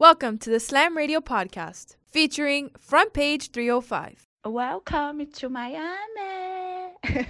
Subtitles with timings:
[0.00, 4.26] Welcome to the Slam Radio Podcast featuring Front Page 305.
[4.46, 5.84] Welcome to Miami.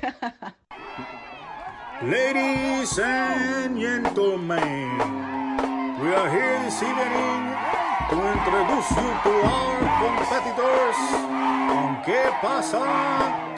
[2.00, 4.98] Ladies and gentlemen,
[5.98, 7.56] we are here this evening
[8.06, 10.98] to introduce you to our competitors
[11.74, 12.86] on ¿Qué pasa?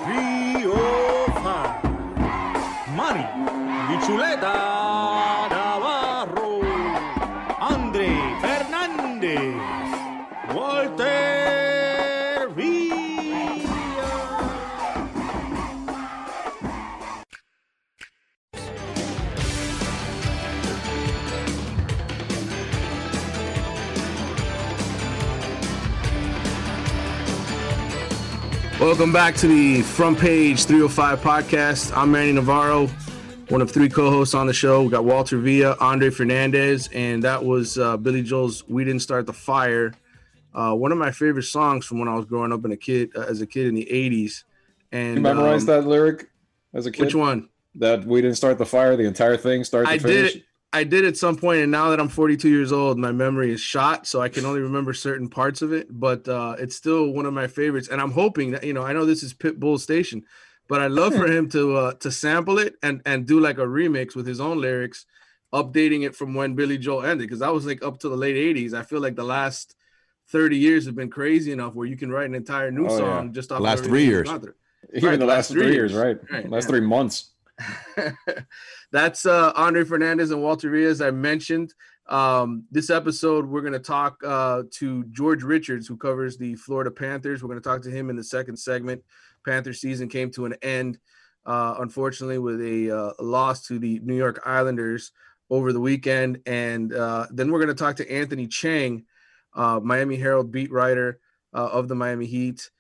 [0.06, 1.84] 305.
[2.96, 3.28] Manny,
[3.88, 4.81] Bichuleta Navarro,
[28.82, 31.96] Welcome back to the Front Page 305 podcast.
[31.96, 32.88] I'm Manny Navarro,
[33.48, 34.82] one of three co-hosts on the show.
[34.82, 39.26] We got Walter Villa, Andre Fernandez, and that was uh, Billy Joel's "We Didn't Start
[39.26, 39.94] the Fire."
[40.52, 43.10] Uh, one of my favorite songs from when I was growing up in a kid,
[43.14, 44.42] uh, as a kid in the '80s.
[44.90, 46.28] And You memorized um, that lyric
[46.74, 47.02] as a kid?
[47.02, 47.50] Which one?
[47.76, 50.32] That we didn't start the fire, the entire thing, start to I finish.
[50.32, 50.46] did it.
[50.72, 53.60] I did at some point, and now that I'm 42 years old, my memory is
[53.60, 55.86] shot, so I can only remember certain parts of it.
[55.90, 58.92] But uh, it's still one of my favorites, and I'm hoping that you know I
[58.92, 60.24] know this is Pitbull Station,
[60.68, 63.66] but I'd love for him to uh, to sample it and and do like a
[63.66, 65.04] remix with his own lyrics,
[65.52, 68.36] updating it from when Billy Joel ended, because that was like up to the late
[68.36, 68.72] 80s.
[68.72, 69.74] I feel like the last
[70.28, 72.96] 30 years have been crazy enough where you can write an entire new Oh, yeah.
[72.96, 74.28] song just off of Last three years.
[74.94, 76.18] Even Right, the last three years, right?
[76.30, 76.68] Right, last yeah.
[76.70, 77.30] three months.
[78.92, 81.72] That's uh, Andre Fernandez and Walter as I mentioned.
[82.08, 86.90] Um, this episode, we're going to talk uh, to George Richards, who covers the Florida
[86.90, 87.42] Panthers.
[87.42, 89.02] We're going to talk to him in the second segment.
[89.46, 90.98] Panther season came to an end,
[91.46, 95.12] uh, unfortunately, with a uh, loss to the New York Islanders
[95.48, 96.40] over the weekend.
[96.44, 99.04] And uh, then we're going to talk to Anthony Chiang,
[99.54, 101.18] uh, Miami Herald beat writer
[101.54, 102.70] of the Miami Heat.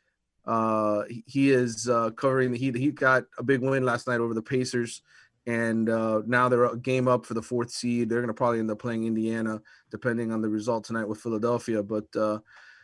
[0.46, 2.74] He- he is covering the Heat.
[2.74, 5.00] Heat got a big win last night over the Pacers,
[5.46, 8.08] and uh, now they're a game up for the fourth seed.
[8.08, 9.60] They're going to probably end up playing Indiana,
[9.90, 11.82] depending on the result tonight with Philadelphia.
[11.82, 12.38] But uh,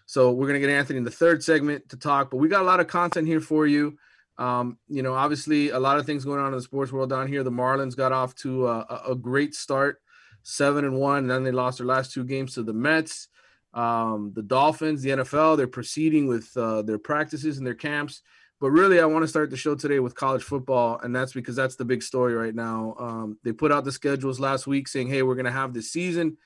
[0.07, 2.31] so we're going to get Anthony in the third segment to talk.
[2.31, 3.97] But we got a lot of content here for you.
[4.39, 7.27] Um, you know, obviously, a lot of things going on in the sports world down
[7.29, 7.43] here.
[7.43, 10.01] The Marlins got off to a, a- a great start,
[10.43, 13.29] seven and one, and then they lost their last two games to the Mets
[13.75, 18.23] um, the Dolphins, the NFL, they're proceeding with uh, their practices and their camps.
[18.61, 21.55] But really, I want to start the show today with college football, and that's because
[21.55, 22.97] that's the big story right now.
[22.99, 25.93] Um, they put out the schedules last week saying, "Hey, we're going to have this
[25.93, 26.37] season."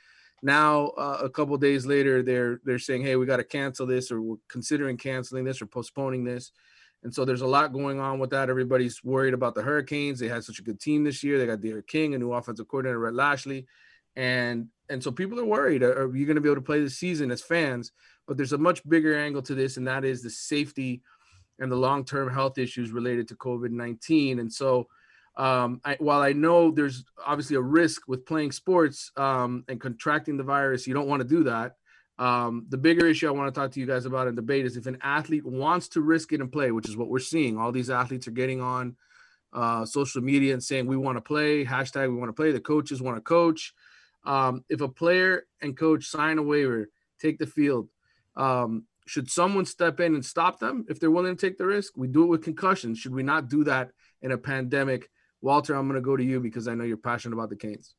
[0.42, 4.12] Now, uh, a couple days later, they're they're saying, "Hey, we got to cancel this,
[4.12, 6.52] or we're considering canceling this, or postponing this."
[7.02, 8.50] And so there's a lot going on with that.
[8.50, 10.20] Everybody's worried about the Hurricanes.
[10.20, 11.38] They had such a good team this year.
[11.38, 13.66] They got D'Eriq King, a new offensive coordinator, Rhett Lashlee
[14.16, 16.82] and and so people are worried are, are you going to be able to play
[16.82, 17.92] the season as fans
[18.26, 21.02] but there's a much bigger angle to this and that is the safety
[21.58, 24.86] and the long-term health issues related to covid-19 and so
[25.36, 30.36] um, I, while i know there's obviously a risk with playing sports um, and contracting
[30.36, 31.76] the virus you don't want to do that.
[32.18, 34.76] Um, the bigger issue i want to talk to you guys about in debate is
[34.76, 37.56] if an athlete wants to risk it and play which is what we're seeing.
[37.56, 38.96] All these athletes are getting on
[39.52, 42.60] uh, social media and saying we want to play hashtag we want to play the
[42.60, 43.74] coaches want to coach.
[44.24, 46.88] Um, if a player and coach sign a waiver,
[47.20, 47.88] take the field,
[48.36, 51.94] um, should someone step in and stop them if they're willing to take the risk?
[51.96, 52.98] We do it with concussions.
[52.98, 53.90] Should we not do that
[54.22, 55.10] in a pandemic?
[55.40, 57.94] Walter, I'm going to go to you because I know you're passionate about the Canes.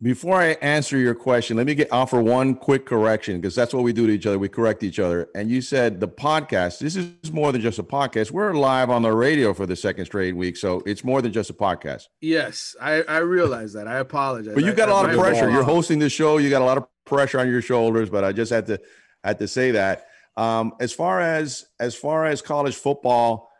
[0.00, 3.84] Before I answer your question, let me get offer one quick correction because that's what
[3.84, 4.36] we do to each other.
[4.36, 5.28] We correct each other.
[5.36, 6.80] And you said the podcast.
[6.80, 8.32] This is more than just a podcast.
[8.32, 11.50] We're live on the radio for the second straight week, so it's more than just
[11.50, 12.08] a podcast.
[12.20, 13.86] Yes, I, I realize that.
[13.86, 14.54] I apologize.
[14.54, 15.48] But you I- got a I- lot of pressure.
[15.50, 16.38] You're hosting the show.
[16.38, 18.10] You got a lot of pressure on your shoulders.
[18.10, 18.80] But I just had to
[19.22, 20.06] had to say that.
[20.36, 23.50] Um, as far as as far as college football,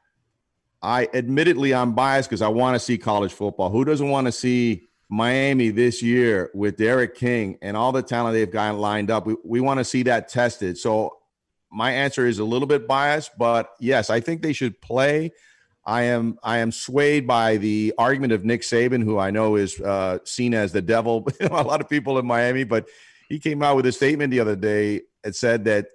[0.83, 3.71] I admittedly I'm biased because I want to see college football.
[3.71, 8.34] Who doesn't want to see Miami this year with D'Eriq King and all the talent
[8.34, 9.27] they've got lined up?
[9.27, 10.79] We, we want to see that tested.
[10.79, 11.19] So
[11.70, 15.32] my answer is a little bit biased, but yes, I think they should play.
[15.85, 19.81] I am I am swayed by the argument of Nick Saban, who I know is
[19.81, 21.26] uh, seen as the devil.
[21.41, 22.88] a lot of people in Miami, but
[23.29, 25.87] he came out with a statement the other day and said that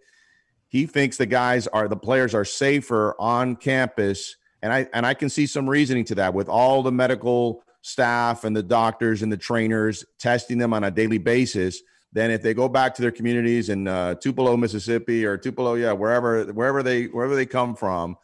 [0.69, 5.13] he thinks the guys are the players are safer on campus, and I and I
[5.13, 9.31] can see some reasoning to that with all the medical staff and the doctors and
[9.31, 11.81] the trainers testing them on a daily basis.
[12.11, 15.93] Then if they go back to their communities in uh, Tupelo, Mississippi, or Tupelo, yeah,
[15.93, 18.17] wherever wherever they wherever they come from,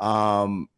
[0.00, 0.68] um,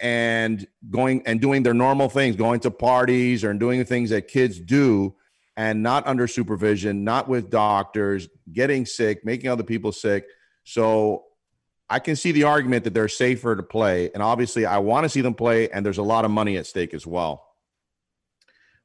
[0.00, 4.60] and going and doing their normal things, going to parties or doing things that kids
[4.60, 5.14] do,
[5.56, 10.26] and not under supervision, not with doctors, getting sick, making other people sick.
[10.70, 11.24] So
[11.88, 14.08] I can see the argument that they're safer to play.
[14.14, 16.66] And obviously, I want to see them play, and there's a lot of money at
[16.66, 17.44] stake as well.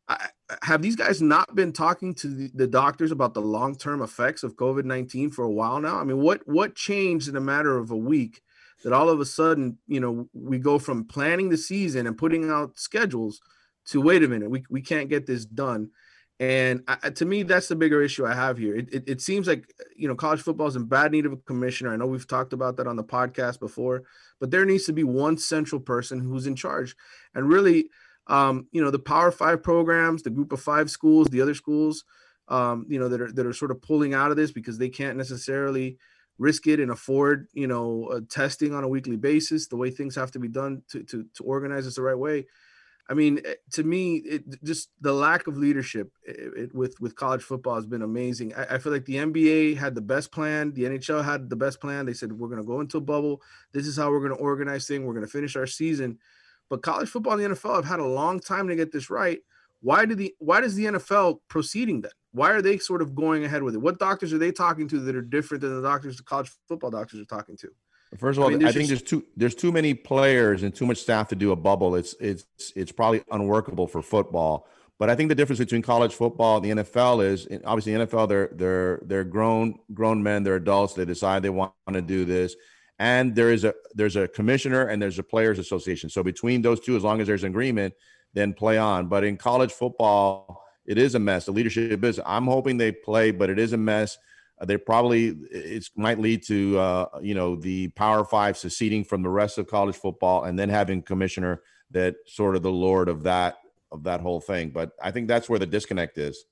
[0.07, 0.27] I,
[0.61, 4.43] have these guys not been talking to the, the doctors about the long term effects
[4.43, 5.97] of COVID nineteen for a while now?
[5.97, 8.41] I mean, what what changed in a matter of a week?
[8.83, 12.49] that all of a sudden, you know, we go from planning the season and putting
[12.49, 13.39] out schedules
[13.85, 15.89] to wait a minute, we, we can't get this done.
[16.41, 18.75] And I, to me, that's the bigger issue I have here.
[18.75, 21.37] It, it, it, seems like, you know, college football is in bad need of a
[21.37, 21.93] commissioner.
[21.93, 24.01] I know we've talked about that on the podcast before,
[24.39, 26.95] but there needs to be one central person who's in charge.
[27.35, 27.89] And really,
[28.25, 32.05] um, you know, the Power Five programs, the Group of Five schools, the other schools,
[32.47, 34.89] um, you know, that are that are sort of pulling out of this because they
[34.89, 35.99] can't necessarily
[36.39, 40.31] risk it and afford you know testing on a weekly basis the way things have
[40.31, 42.47] to be done to, to, to organize this the right way
[43.11, 46.99] i mean eh, to me it just the lack of leadership it, eh, it, with
[47.01, 48.55] with college football has been amazing.
[48.55, 50.73] I, I, feel like the nba had the best plan.
[50.73, 52.05] The nhl had the best plan.
[52.05, 53.41] They said we're going to go into a bubble.
[53.73, 55.03] This is how we're going to organize things.
[55.03, 56.17] We're going to finish our season.
[56.69, 59.39] But college football and the nfl have had a long time to get this right.
[59.81, 62.11] Why did the why does the nfl proceeding then?
[62.31, 63.81] Why are they sort of going ahead with it?
[63.81, 66.91] What doctors are they talking to that are different than the doctors the college football
[66.91, 67.69] doctors are talking to?
[68.17, 70.75] First of all, I, mean, I think just, there's too there's too many players and
[70.75, 71.95] too much staff to do a bubble.
[71.95, 74.67] It's it's it's probably unworkable for football.
[74.99, 78.27] But I think the difference between college football and the NFL is obviously the NFL
[78.27, 80.93] they're they're they're grown grown men, they're adults.
[80.93, 82.55] They decide they want to do this,
[82.99, 86.09] and there is a there's a commissioner and there's a players association.
[86.09, 87.93] So between those two, as long as there's an agreement,
[88.33, 89.07] then play on.
[89.07, 91.45] But in college football, it is a mess.
[91.45, 92.19] The leadership is.
[92.25, 94.17] I'm hoping they play, but it is a mess.
[94.61, 99.23] Uh, they probably it might lead to uh, you know the Power Five seceding from
[99.23, 103.23] the rest of college football, and then having commissioner that sort of the lord of
[103.23, 103.57] that
[103.91, 104.69] of that whole thing.
[104.69, 106.45] But I think that's where the disconnect is.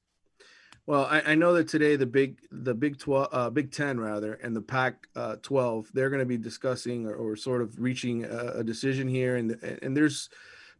[0.87, 4.33] Well, I, I know that today the big the Big Twelve, uh, Big Ten rather,
[4.33, 8.25] and the Pac uh, twelve, they're going to be discussing or, or, sort of reaching
[8.25, 9.51] a, a decision here, and
[9.83, 10.29] and there's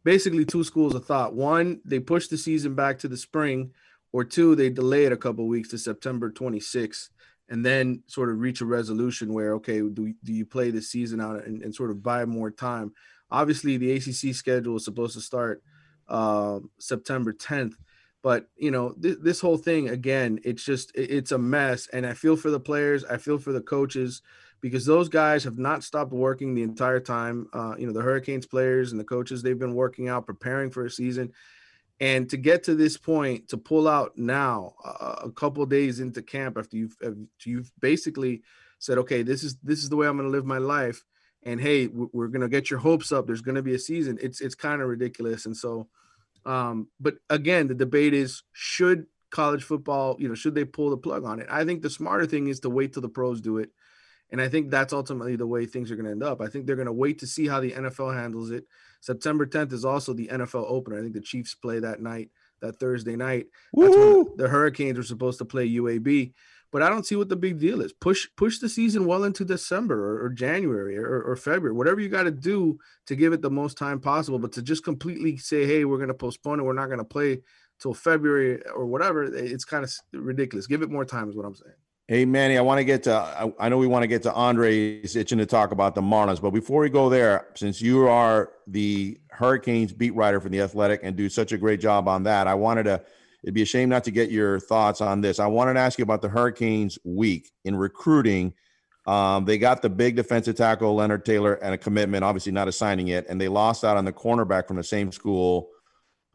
[0.02, 1.34] basically two schools of thought.
[1.34, 3.70] One, they push the season back to the spring,
[4.10, 7.10] or two, they delay it a couple weeks to September 26th,
[7.50, 11.20] and then sort of reach a resolution where, okay, do, do you play the season
[11.20, 12.92] out and, and sort of buy more time?
[13.30, 15.62] Obviously, the ACC schedule is supposed to start
[16.08, 17.74] uh, September 10th,
[18.22, 22.14] but you know th- this whole thing again, it's just it's a mess, and I
[22.14, 24.22] feel for the players, I feel for the coaches
[24.60, 27.48] because those guys have not stopped working the entire time.
[27.52, 30.84] Uh, you know, the Hurricanes players and the coaches, they've been working out, preparing for
[30.84, 31.32] a season.
[32.00, 36.22] And to get to this point, to pull out now, uh, a couple days into
[36.22, 36.96] camp, after you've
[37.44, 38.42] you've basically
[38.78, 41.04] said, okay, this is this is the way I'm going to live my life,
[41.42, 43.26] and hey, we're going to get your hopes up.
[43.26, 44.18] There's going to be a season.
[44.22, 45.44] It's it's kind of ridiculous.
[45.44, 45.88] And so,
[46.46, 50.96] um, but again, the debate is should college football, you know, should they pull the
[50.96, 51.46] plug on it?
[51.50, 53.70] I think the smarter thing is to wait till the pros do it
[54.30, 56.40] and I think that's ultimately the way things are going to end up.
[56.40, 58.64] I think they're going to wait to see how the NFL handles it.
[59.00, 60.98] September 10th is also the NFL opener.
[60.98, 62.30] I think the Chiefs play that night,
[62.60, 63.46] that Thursday night.
[63.72, 66.32] That's when the Hurricanes are supposed to play UAB.
[66.72, 67.92] But I don't see what the big deal is.
[67.92, 72.08] Push push the season well into December or, or January or, or February, whatever you
[72.08, 74.38] got to do to give it the most time possible.
[74.38, 77.04] But to just completely say, hey, we're going to postpone it, we're not going to
[77.04, 77.40] play
[77.80, 80.66] till February or whatever, it's kind of ridiculous.
[80.66, 81.74] Give it more time, is what I'm saying.
[82.10, 83.14] Hey Manny, I want to get to.
[83.14, 86.42] I, I know we want to get to Andre's itching to talk about the Marlins,
[86.42, 91.02] but before we go there, since you are the Hurricanes beat writer for the Athletic
[91.04, 93.00] and do such a great job on that, I wanted to.
[93.44, 95.38] It'd be a shame not to get your thoughts on this.
[95.38, 98.54] I wanted to ask you about the Hurricanes week in recruiting.
[99.06, 103.06] Um, they got the big defensive tackle Leonard Taylor and a commitment, obviously not assigning
[103.06, 105.68] it, and they lost out on the cornerback from the same school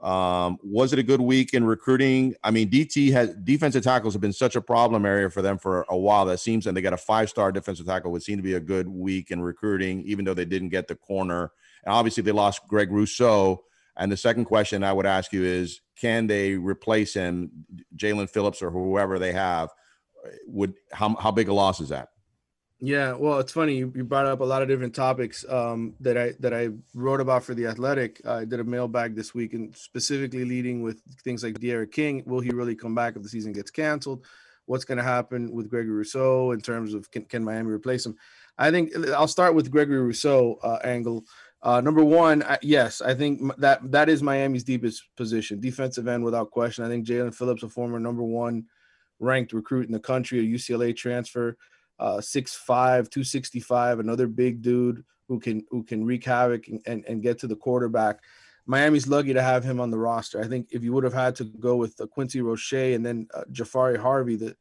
[0.01, 2.35] um, was it a good week in recruiting?
[2.43, 5.85] I mean, DT has defensive tackles have been such a problem area for them for
[5.89, 6.25] a while.
[6.25, 8.59] That seems, and they got a five star defensive tackle, would seem to be a
[8.59, 11.51] good week in recruiting, even though they didn't get the corner.
[11.85, 13.63] And obviously, they lost Greg Rousseau
[13.97, 17.49] And the second question I would ask you is, can they replace him,
[17.95, 19.69] Jaelan Phillips or whoever they have?
[20.47, 22.09] Would how how big a loss is that?
[22.85, 26.19] Yeah, well, it's funny you, you brought up a lot of different topics um, that
[26.19, 28.21] I that I wrote about for the Athletic.
[28.27, 32.21] I did a mailbag this week, and specifically leading with things like D'Eriq King.
[32.27, 34.27] Will he really come back if the season gets canceled?
[34.67, 38.17] What's going to happen with Gregory Rousseau in terms of can, can Miami replace him?
[38.59, 41.25] I think I'll start with Gregory Rousseau uh, angle.
[41.63, 46.23] Uh, number one, I, yes, I think that that is Miami's deepest position, defensive end
[46.23, 46.85] without question.
[46.85, 48.65] I think Jaelan Phillips, a former number one
[49.19, 51.57] ranked recruit in the country, a UCLA transfer
[51.99, 57.23] uh, 6'5", 265, another big dude who can who can wreak havoc and, and, and
[57.23, 58.19] get to the quarterback.
[58.67, 60.41] Miami's lucky to have him on the roster.
[60.41, 63.27] I think if you would have had to go with uh, Quincy Roche and then
[63.33, 64.55] uh, Jahfari Harvey, the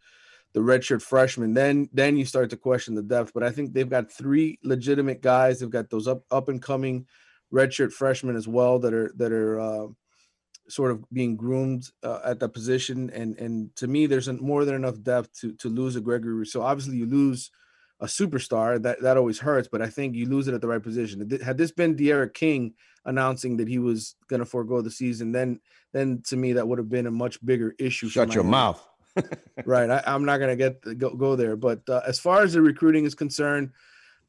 [0.53, 3.33] the redshirt freshman, then then you start to question the depth.
[3.35, 5.59] But I think they've got three legitimate guys.
[5.59, 7.07] They've got those up up and coming
[7.53, 9.87] redshirt freshmen as well that are that are uh,
[10.69, 13.11] sort of being groomed uh, at that position.
[13.11, 16.47] And and to me, there's more than enough depth to to lose a Gregory.
[16.47, 17.51] So obviously, you lose
[18.01, 19.69] a superstar that that always hurts.
[19.71, 21.29] But I think you lose it at the right position.
[21.43, 25.61] Had this been D'Eriq King announcing that he was going to forego the season, then
[25.93, 28.09] then to me that would have been a much bigger issue.
[28.09, 28.87] Shut your mouth.
[29.65, 31.57] right, I, am not going to get go, go there.
[31.57, 33.71] But uh, as far as the recruiting is concerned.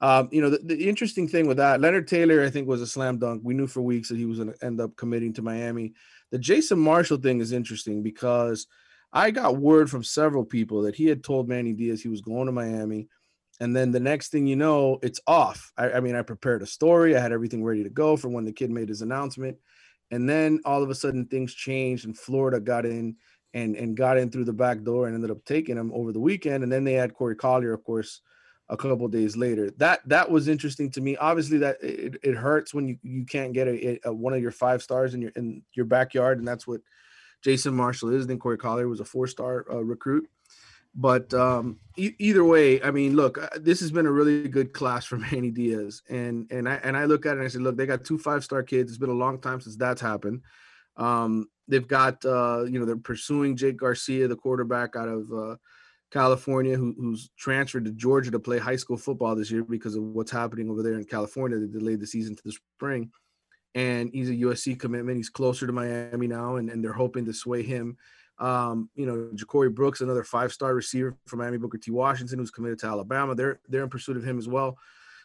[0.01, 2.85] Um, you know, the, the, interesting thing with that, Leonard Taylor, I think, was a
[2.85, 3.41] slam dunk.
[3.45, 5.93] We knew for weeks that he was going to end up committing to Miami.
[6.35, 8.67] The Jason Marshall thing is interesting because
[9.13, 12.47] I got word from several people that he had told Manny Diaz he was going
[12.47, 13.07] to Miami.
[13.61, 15.71] And then the next thing you know, it's off.
[15.77, 18.43] I, I, mean, I prepared a story, I had everything ready to go for when
[18.43, 19.55] the kid made his announcement.
[20.11, 23.15] And then all of a sudden things changed and Florida got in
[23.53, 26.19] and, and got in through the back door and ended up taking him over the
[26.19, 26.63] weekend.
[26.65, 28.19] And then they had Corey Collier, of course,
[28.69, 29.71] a couple days later.
[29.77, 31.15] That that was interesting to me.
[31.17, 34.51] Obviously, that it, it hurts when you, you can't get a, a, one of your
[34.51, 36.81] five stars in your in your backyard, and that's what
[37.43, 38.27] Jason Marshall is.
[38.27, 40.27] Then Corey Collier was a four star uh, recruit.
[40.97, 44.71] But um, e- either way, I mean, look, uh, this has been a really good
[44.71, 47.61] class for Manny Diaz, and and I and I look at it and I said,
[47.61, 48.91] look, they got two five star kids.
[48.91, 50.41] It's been a long time since that's happened.
[50.97, 55.55] Um, they've got uh, you know they're pursuing Jake Garcia, the quarterback out of uh,
[56.15, 60.03] California who, who's transferred to Georgia to play high school football this year because of
[60.03, 61.59] what's happening over there in California.
[61.59, 63.11] They delayed the season to the spring.
[63.73, 65.17] And he's a USC commitment.
[65.17, 67.97] He's closer to Miami now, and, and they're hoping to sway him.
[68.39, 71.91] Um, you know, JaCorey Brooks, another five-star receiver from Miami, Booker T.
[71.91, 73.35] Washington, who's committed to Alabama.
[73.35, 74.77] They're they're in pursuit of him as well.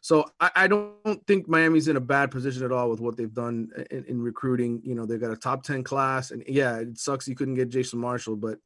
[0.03, 3.33] So I, I, don't think Miami's in a bad position at all with what they've
[3.33, 4.81] done in, in, recruiting.
[4.83, 6.31] You know, they've got a top 10 class.
[6.31, 8.59] And yeah, it sucks you couldn't get Jason Marshall, but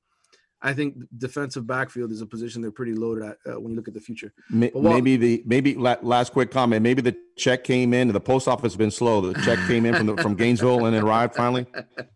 [0.65, 3.87] I think defensive backfield is a position they're pretty loaded at uh, when you look
[3.87, 4.33] at the future.
[4.49, 6.83] maybe the maybe last quick comment.
[6.83, 8.09] Maybe the check came in.
[8.09, 9.21] The post office has been slow.
[9.21, 11.67] The check came in from the, from Gainesville and arrived finally.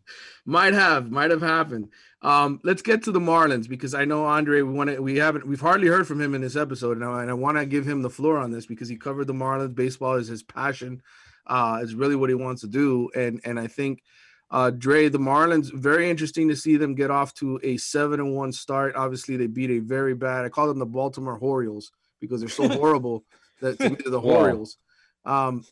[0.47, 1.90] might have, might have happened.
[2.23, 4.62] Um, let's get to the Marlins because I know Andre.
[4.62, 5.02] We want to.
[5.02, 5.47] We haven't.
[5.47, 7.87] We've hardly heard from him in this episode, and I, and I want to give
[7.87, 9.75] him the floor on this because he covered the Marlins.
[9.75, 11.02] Baseball is his passion.
[11.47, 14.02] Uh, is really what he wants to do, and and I think
[14.50, 18.35] uh, Dre, the Marlins, very interesting to see them get off to a seven and
[18.35, 18.95] one start.
[18.97, 20.45] Obviously, they beat a very bad.
[20.45, 23.25] I call them the Baltimore Orioles because they're so horrible
[23.61, 24.78] that to me the Orioles.
[25.25, 25.64] Um,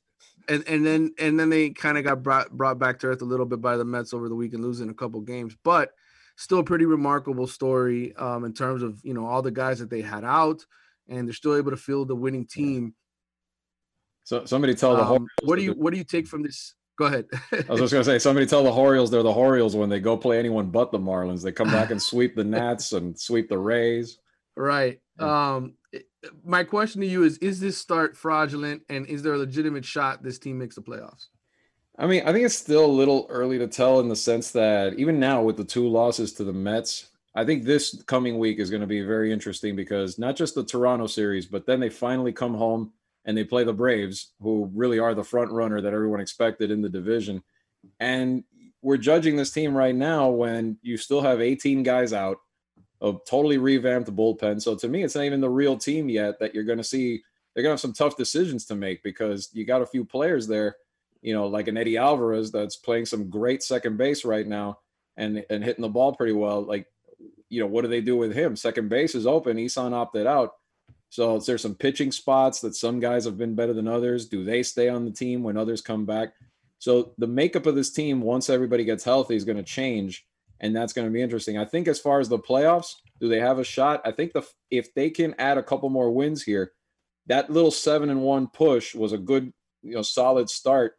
[0.48, 3.26] and and then and then they kind of got brought brought back to earth a
[3.26, 5.90] little bit by the Mets over the weekend, losing a couple games, but
[6.36, 9.90] still a pretty remarkable story um, in terms of you know all the guys that
[9.90, 10.64] they had out,
[11.08, 12.94] and they're still able to field the winning team.
[14.24, 17.06] So somebody tell the um, what do you what do you take from this Go
[17.06, 17.26] ahead.
[17.52, 20.16] I was just gonna say, somebody tell the Orioles they're the Orioles when they go
[20.16, 21.42] play anyone but the Marlins.
[21.42, 24.18] They come back and sweep the Nats and sweep the Rays.
[24.56, 25.00] Right.
[25.18, 25.74] Um,
[26.44, 30.22] my question to you is: Is this start fraudulent, and is there a legitimate shot
[30.22, 31.26] this team makes the playoffs?
[31.98, 34.94] I mean, I think it's still a little early to tell in the sense that
[34.94, 38.70] even now with the two losses to the Mets, I think this coming week is
[38.70, 42.32] going to be very interesting because not just the Toronto series, but then they finally
[42.32, 42.92] come home
[43.26, 46.80] and they play the Braves, who really are the front runner that everyone expected in
[46.80, 47.42] the division.
[47.98, 48.44] And
[48.82, 52.38] we're judging this team right now when you still have 18 guys out,
[53.02, 54.62] a totally revamped bullpen.
[54.62, 57.20] So to me, it's not even the real team yet that you're going to see.
[57.52, 60.46] They're going to have some tough decisions to make because you got a few players
[60.46, 60.76] there,
[61.20, 64.78] you know, like an Eddie Alvarez that's playing some great second base right now
[65.16, 66.62] and and hitting the ball pretty well.
[66.62, 66.86] Like,
[67.48, 68.54] you know, what do they do with him?
[68.54, 69.58] Second base is open.
[69.58, 70.52] Isan opted out
[71.08, 74.26] so there's some pitching spots that some guys have been better than others.
[74.26, 76.34] Do they stay on the team when others come back?
[76.78, 80.26] So the makeup of this team, once everybody gets healthy, is going to change,
[80.60, 81.58] and that's going to be interesting.
[81.58, 84.02] I think as far as the playoffs, do they have a shot?
[84.04, 86.72] I think the if they can add a couple more wins here,
[87.26, 90.96] that little seven and one push was a good, you know, solid start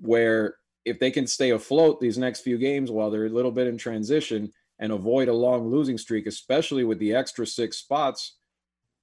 [0.00, 3.66] where if they can stay afloat these next few games while they're a little bit
[3.66, 8.38] in transition and avoid a long losing streak, especially with the extra six spots,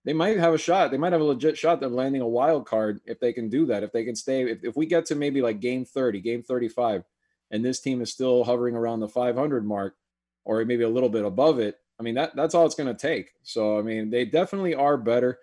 [0.09, 0.89] they might have a shot.
[0.89, 3.67] They might have a legit shot of landing a wild card if they can do
[3.67, 3.83] that.
[3.83, 7.03] If they can stay, if, if we get to maybe like game 30, game 35,
[7.51, 9.95] and this team is still hovering around the 500 mark
[10.45, 12.99] or maybe a little bit above it, I mean, that that's all it's going to
[12.99, 13.33] take.
[13.43, 15.37] So, I mean, they definitely are better.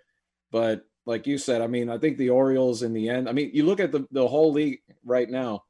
[0.51, 3.51] But like you said, I mean, I think the Orioles in the end, I mean,
[3.53, 5.63] you look at the, the whole league right now,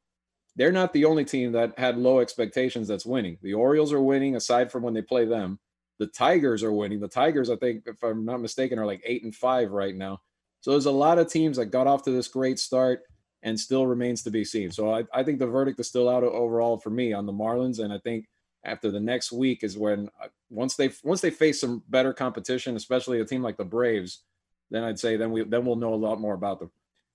[0.56, 3.38] they're not the only team that had low expectations that's winning.
[3.42, 5.60] The Orioles are winning aside from when they play them.
[5.98, 7.00] The Tigers are winning.
[7.00, 10.20] The Tigers, I think, if I'm not mistaken, are like eight and five right now.
[10.60, 13.02] So there's a lot of teams that got off to this great start
[13.42, 14.70] and still remains to be seen.
[14.70, 17.78] So I, I think the verdict is still out overall for me on the Marlins.
[17.78, 18.26] And I think
[18.64, 22.76] after the next week is when uh, once they once they face some better competition,
[22.76, 24.22] especially a team like the Braves,
[24.70, 26.70] then I'd say then we then we'll know a lot more about them.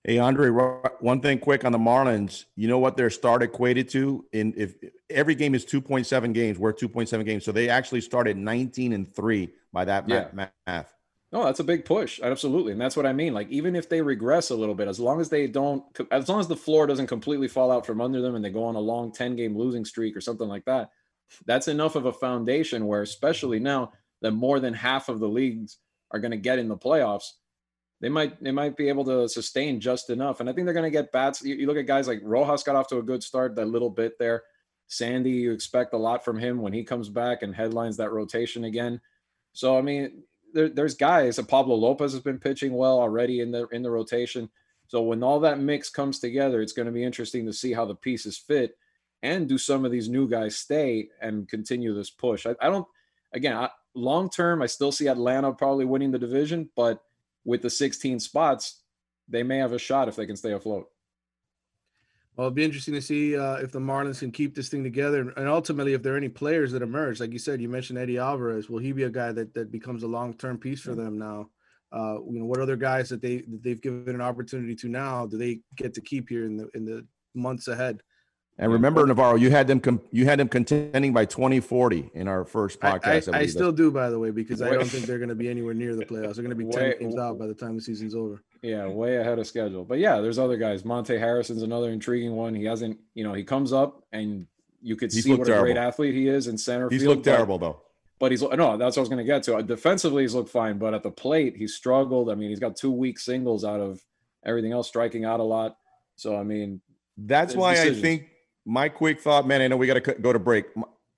[0.05, 2.43] Hey Andre, one thing quick on the Marlins.
[2.57, 4.25] You know what their start equated to?
[4.33, 4.75] In if
[5.09, 8.01] every game is two point seven games, we're two point seven games, so they actually
[8.01, 10.27] started nineteen and three by that yeah.
[10.67, 10.93] math.
[11.31, 13.33] No, that's a big push, absolutely, and that's what I mean.
[13.33, 16.41] Like even if they regress a little bit, as long as they don't, as long
[16.41, 18.81] as the floor doesn't completely fall out from under them, and they go on a
[18.81, 20.89] long ten game losing streak or something like that,
[21.45, 25.77] that's enough of a foundation where, especially now that more than half of the leagues
[26.11, 27.29] are going to get in the playoffs
[28.03, 30.41] they might they might be able to sustain just enough.
[30.41, 31.41] And I think they're going to get bats.
[31.41, 33.89] You, you, look at guys like Rojas got off to a good start, that little
[33.89, 34.43] bit there.
[34.87, 38.65] Sandy, you expect a lot from him when he comes back and headlines that rotation
[38.65, 38.99] again.
[39.53, 41.39] So I mean, there, there's guys.
[41.39, 44.49] Uh, Pablo Lopez has been pitching well already in the in the rotation.
[44.87, 47.85] So when all that mix comes together, it's going to be interesting to see how
[47.85, 48.77] the pieces fit
[49.21, 52.45] and do some of these new guys stay and continue this push.
[52.45, 52.85] I, I don't.
[53.31, 57.01] Again, long term, I still see Atlanta probably winning the division, but
[57.45, 58.81] with the 16 spots,
[59.27, 60.87] they may have a shot if they can stay afloat.
[62.35, 65.29] Well, it'll be interesting to see uh, if the Marlins can keep this thing together,
[65.37, 67.19] and ultimately, if there are any players that emerge.
[67.19, 68.69] Like you said, you mentioned Eddie Alvarez.
[68.69, 71.49] Will he be a guy that that becomes a long term piece for them now?
[71.91, 75.27] Uh, you know, what other guys that they that they've given an opportunity to now
[75.27, 78.01] do they get to keep here in the in the months ahead?
[78.59, 82.45] And remember, Navarro, you had them com- you had them contending by 2040 in our
[82.45, 83.33] first podcast.
[83.33, 85.35] I, I, I still do, by the way, because I don't think they're going to
[85.35, 86.35] be anywhere near the playoffs.
[86.35, 88.43] They're going to be 10 games out by the time the season's over.
[88.61, 89.83] Yeah, way ahead of schedule.
[89.83, 90.85] But yeah, there's other guys.
[90.85, 92.53] Monte Harrison's another intriguing one.
[92.53, 94.45] He hasn't, you know, he comes up and
[94.83, 95.71] you could he's see what terrible.
[95.71, 97.17] a great athlete he is in center he's field.
[97.17, 97.81] He's looked terrible though.
[98.19, 99.61] But he's no, that's what I was going to get to.
[99.63, 102.29] Defensively, he's looked fine, but at the plate, he's struggled.
[102.29, 103.99] I mean, he's got two weak singles out of
[104.45, 105.75] everything else, striking out a lot.
[106.15, 106.81] So I mean,
[107.17, 107.97] that's why decisions.
[107.97, 108.29] I think
[108.65, 110.65] my quick thought, man, I know we got to go to break.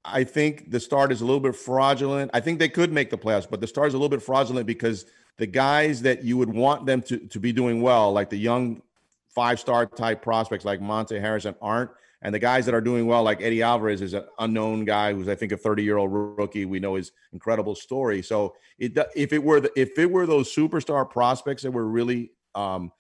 [0.04, 2.32] I think the start is a little bit fraudulent.
[2.34, 4.68] I think they could make the playoffs, but the start is a little bit fraudulent
[4.68, 5.06] because
[5.38, 8.82] the guys that you would want them to, to be doing well, like the young
[9.30, 11.92] five star type prospects like Monte Harrison, aren't.
[12.22, 15.28] And the guys that are doing well, like Eddie Alvarez, is an unknown guy who's
[15.28, 16.66] I think a 30 year old rookie.
[16.66, 18.22] We know his incredible story.
[18.22, 22.32] So it, if it were the, if it were those superstar prospects that were really
[22.56, 22.92] um,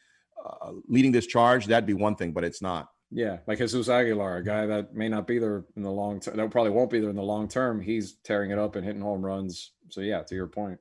[0.43, 2.89] uh, leading this charge, that'd be one thing, but it's not.
[3.15, 6.35] Yeah, like Jesus Aguilar, a guy that may not be there in the long term,
[6.35, 7.79] that probably won't be there in the long term.
[7.79, 9.71] He's tearing it up and hitting home runs.
[9.87, 10.77] So yeah, to your point.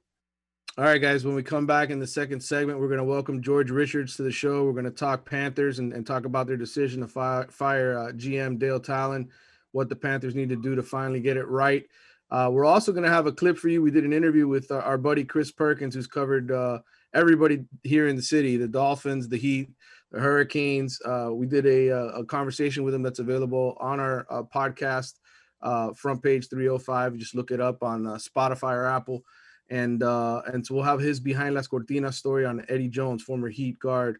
[0.76, 1.24] All right, guys.
[1.24, 4.24] When we come back in the second segment, we're going to welcome George Richards to
[4.24, 4.64] the show.
[4.64, 8.10] We're going to talk Panthers and, and talk about their decision to fire, fire uh,
[8.10, 9.30] GM Dale Tallon,
[9.70, 11.84] what the Panthers need to do to finally get it right.
[12.32, 13.80] Uh, we're also going to have a clip for you.
[13.80, 16.80] We did an interview with our, our buddy Chris Perkins, who's covered uh,
[17.14, 19.70] everybody here in the city, the Dolphins, the Heat,
[20.14, 21.00] the Hurricanes.
[21.04, 25.14] Uh, we did a, uh, a, conversation with him that's available on our uh, podcast,
[25.60, 27.16] uh, front page 305.
[27.16, 29.24] Just look it up on uh, Spotify or Apple.
[29.70, 33.48] And uh, and so we'll have his behind Las Cortinas story on Eddie Jones, former
[33.48, 34.18] Heat guard,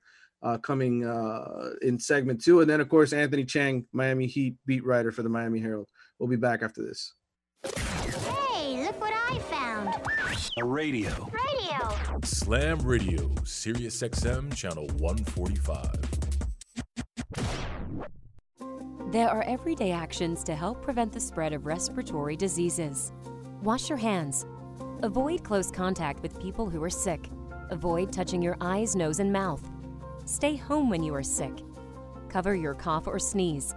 [0.62, 1.02] coming
[1.82, 2.62] in segment two.
[2.62, 5.90] And then, of course, Anthony Chiang, Miami Heat beat writer for the Miami Herald.
[6.18, 7.12] We'll be back after this.
[7.62, 9.94] Hey, look what I found.
[10.56, 11.10] A radio.
[11.30, 11.53] Radio.
[12.22, 15.90] Slam Radio, Sirius XM, channel 145.
[19.10, 23.12] There are everyday actions to help prevent the spread of respiratory diseases.
[23.62, 24.46] Wash your hands.
[25.02, 27.28] Avoid close contact with people who are sick.
[27.70, 29.68] Avoid touching your eyes, nose, and mouth.
[30.24, 31.62] Stay home when you are sick.
[32.28, 33.74] Cover your cough or sneeze.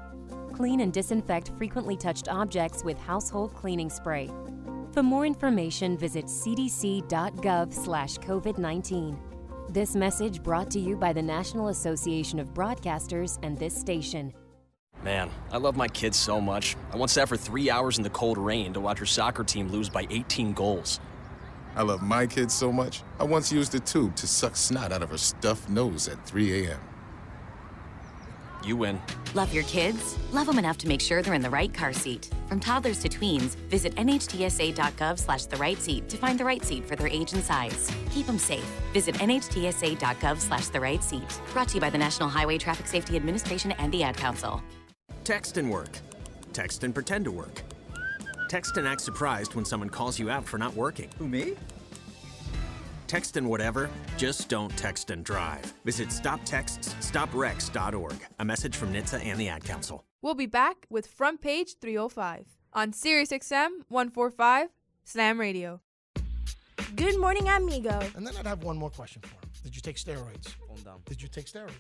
[0.54, 4.30] Clean and disinfect frequently touched objects with household cleaning spray.
[4.98, 9.16] For more information, visit cdc.gov slash COVID-19.
[9.70, 14.34] This message brought to you by the National Association of Broadcasters and this station.
[15.04, 16.76] Man, I love my kids so much.
[16.92, 19.70] I once sat for three hours in the cold rain to watch her soccer team
[19.70, 21.00] lose by 18 goals.
[21.76, 25.04] I love my kids so much, I once used a tube to suck snot out
[25.04, 26.80] of her stuffed nose at 3 a.m.
[28.64, 29.02] You win.
[29.34, 30.18] Love your kids?
[30.32, 32.30] Love them enough to make sure they're in the right car seat.
[32.48, 36.86] From toddlers to tweens, visit nhtsa.gov slash the right seat to find the right seat
[36.86, 37.92] for their age and size.
[38.12, 38.66] Keep them safe.
[38.94, 41.42] Visit nhtsa.gov slash the right seat.
[41.54, 44.62] Brought to you by the National Highway Traffic Safety Administration and the Ad Council.
[45.24, 46.00] Text and work.
[46.54, 47.62] Text and pretend to work.
[48.50, 51.10] Text and act surprised when someone calls you out for not working.
[51.20, 51.56] Who, me?
[53.08, 55.64] Text and whatever, just don't text and drive.
[55.86, 58.16] Visit stoptextsstopwrecks.org.
[58.40, 60.04] A message from NHTSA and the Ad Council.
[60.22, 64.70] We'll be back with Front Page 305 on Sirius XM 145
[65.06, 65.80] Slam Radio.
[66.96, 68.00] Good morning, amigo.
[68.16, 69.40] And then I'd have one more question for him.
[69.64, 70.54] Did you take steroids?
[70.68, 71.00] Calm down.
[71.06, 71.72] Did you take steroids?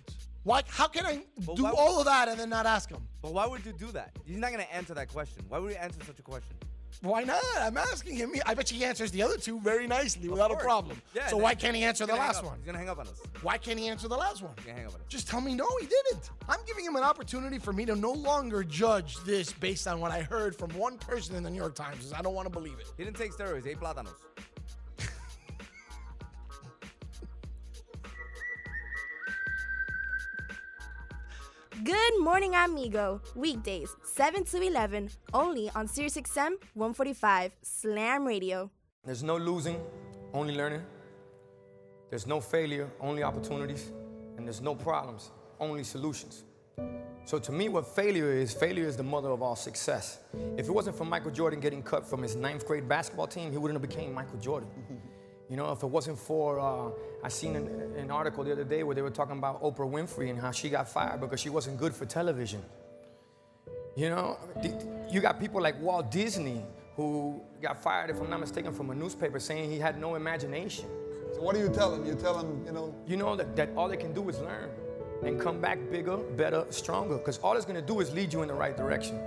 [0.43, 0.61] Why?
[0.67, 3.05] How can I But do why- all of that and then not ask him?
[3.21, 4.15] But why would you do that?
[4.25, 5.43] He's not gonna answer that question.
[5.49, 6.55] Why would you answer such a question?
[7.01, 7.43] Why not?
[7.59, 8.33] I'm asking him.
[8.45, 10.99] I bet you he answers the other two very nicely without a problem.
[11.13, 12.57] Yeah, so why can't he answer the last one?
[12.57, 13.21] He's gonna hang up on us.
[13.43, 14.53] Why can't he answer the last one?
[14.57, 15.05] He's gonna hang up on us.
[15.07, 16.31] Just tell me no, he didn't.
[16.49, 20.11] I'm giving him an opportunity for me to no longer judge this based on what
[20.11, 22.13] I heard from one person in the New York Times.
[22.13, 22.87] I don't want to believe it.
[22.97, 23.63] He didn't take steroids.
[23.63, 24.15] He ate plátanos.
[31.83, 33.21] Good morning, amigo.
[33.35, 38.71] Weekdays, 7 to 11, only on Sirius XM 145 Slam Radio.
[39.05, 39.79] There's no losing,
[40.33, 40.81] only learning.
[42.09, 43.91] There's no failure, only opportunities.
[44.35, 46.45] And there's no problems, only solutions.
[47.25, 50.17] So to me, what failure is, failure is the mother of all success.
[50.57, 53.59] If it wasn't for Michael Jordan getting cut from his ninth grade basketball team, he
[53.59, 54.69] wouldn't have became Michael Jordan.
[55.49, 56.91] You know, if it wasn't for, uh,
[57.23, 60.29] I seen an, an article the other day where they were talking about Oprah Winfrey
[60.29, 62.61] and how she got fired because she wasn't good for television.
[63.97, 64.37] You know,
[65.09, 66.61] you got people like Walt Disney
[66.95, 70.85] who got fired, if I'm not mistaken, from a newspaper saying he had no imagination.
[71.33, 72.05] So what do you tell him?
[72.05, 74.69] You tell him, you know, You know that, that all they can do is learn
[75.23, 77.17] and come back bigger, better, stronger.
[77.17, 79.19] Because all it's gonna do is lead you in the right direction.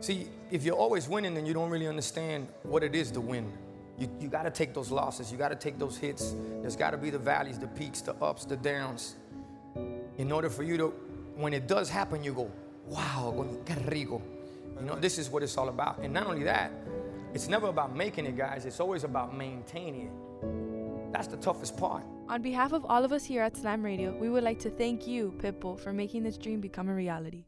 [0.00, 3.50] See, if you're always winning, then you don't really understand what it is to win.
[3.98, 6.34] You, you gotta take those losses, you gotta take those hits.
[6.60, 9.16] There's gotta be the valleys, the peaks, the ups, the downs.
[10.18, 10.88] In order for you to,
[11.34, 12.50] when it does happen, you go,
[12.88, 14.22] wow, qué rico.
[14.78, 15.98] You know, this is what it's all about.
[15.98, 16.72] And not only that,
[17.34, 21.12] it's never about making it, guys, it's always about maintaining it.
[21.12, 22.04] That's the toughest part.
[22.28, 25.06] On behalf of all of us here at Slam Radio, we would like to thank
[25.06, 27.44] you, Pitbull, for making this dream become a reality.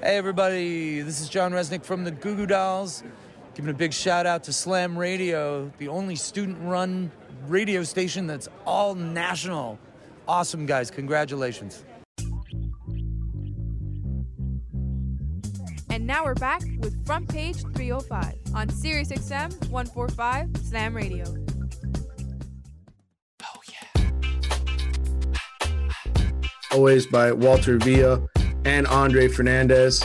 [0.00, 3.02] Hey everybody, this is John Rzeznik from the Goo Goo Dolls.
[3.54, 7.10] Giving a big shout out to Slam Radio, the only student run
[7.46, 9.78] radio station that's all national.
[10.28, 11.84] Awesome guys, congratulations.
[16.08, 21.26] Now we're back with Front Page 305 on Sirius XM 145 Slam Radio.
[23.42, 24.10] Oh, yeah.
[26.72, 28.26] Always by Walter Villa
[28.64, 30.02] and Andre Fernandez.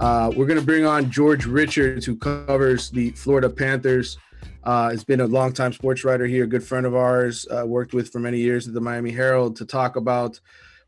[0.00, 4.18] Uh, we're going to bring on George Richards, who covers the Florida Panthers.
[4.64, 7.94] Uh, has been a longtime sports writer here, a good friend of ours, uh, worked
[7.94, 10.40] with for many years at the Miami Herald to talk about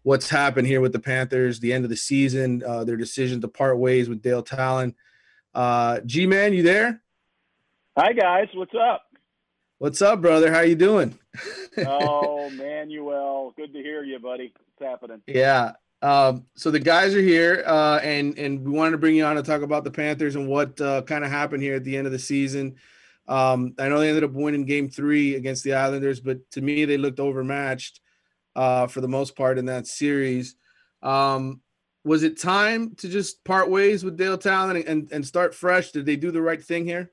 [0.07, 3.49] what's happened here with the Panthers, the end of the season, uh, their decision to
[3.49, 4.95] part ways with Dale Tallon.
[5.53, 7.03] Uh, G-Man, you there?
[7.99, 9.03] Hi guys, what's up?
[9.79, 10.53] What's up, brother?
[10.53, 11.19] How you doing?
[11.79, 14.53] oh, Manuel, good to hear you, buddy.
[14.77, 15.23] What's happening?
[15.27, 15.73] Yeah.
[16.03, 19.35] Um, so the guys are here, uh, and and we wanted to bring you on
[19.35, 22.07] to talk about the Panthers and what uh, kind of happened here at the end
[22.07, 22.77] of the season.
[23.27, 26.85] Um, I know they ended up winning Game Three against the Islanders, but to me
[26.85, 28.01] they looked overmatched
[28.57, 30.57] uh, for the most part in that series.
[31.03, 31.61] Um,
[32.05, 35.91] was it time to just part ways with Dale Tallon and, and, and start fresh?
[35.93, 37.13] Did they do the right thing here?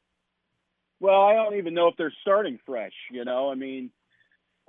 [1.00, 2.94] Well, I don't even know if they're starting fresh.
[3.12, 3.92] You know, I mean,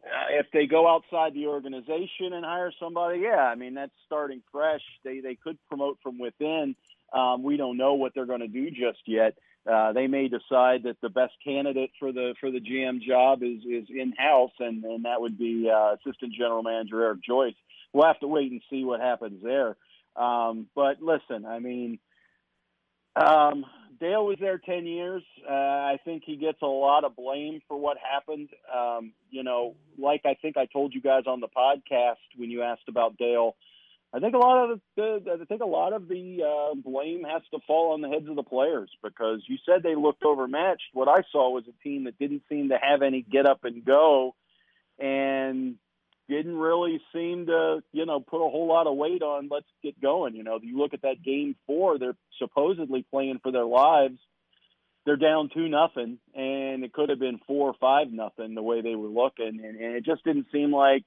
[0.03, 4.43] uh, if they go outside the organization and hire somebody, yeah, I mean that's starting
[4.51, 4.83] fresh.
[5.05, 6.75] They they could promote from within.
[7.15, 9.37] Um, we don't know what they're going to do just yet.
[9.71, 13.61] Uh, they may decide that the best candidate for the for the GM job is
[13.65, 17.55] is in house, and and that would be uh, assistant general manager Eric Joyce.
[17.93, 19.77] We'll have to wait and see what happens there.
[20.17, 21.99] Um, but listen, I mean,
[23.17, 23.65] um,
[24.01, 25.23] Dale was there 10 years.
[25.49, 28.49] Uh, I think he gets a lot of blame for what happened.
[28.75, 32.63] Um, you know, like I think I told you guys on the podcast when you
[32.63, 33.57] asked about Dale,
[34.15, 37.43] I think a lot of the, I think a lot of the uh, blame has
[37.51, 40.91] to fall on the heads of the players because you said they looked overmatched.
[40.93, 43.85] What I saw was a team that didn't seem to have any get up and
[43.85, 44.37] go,
[45.01, 45.75] and
[46.29, 50.01] didn't really seem to, you know, put a whole lot of weight on let's get
[50.01, 50.37] going.
[50.37, 54.19] You know, you look at that game four, they're supposedly playing for their lives.
[55.05, 58.81] They're down two nothing, and it could have been four or five nothing the way
[58.81, 61.05] they were looking, and, and it just didn't seem like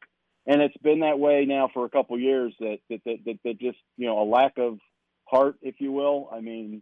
[0.47, 2.53] and it's been that way now for a couple years.
[2.59, 4.79] That that, that that that just you know a lack of
[5.25, 6.29] heart, if you will.
[6.33, 6.81] I mean,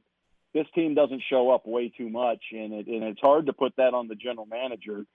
[0.54, 3.75] this team doesn't show up way too much, and it and it's hard to put
[3.78, 5.06] that on the general manager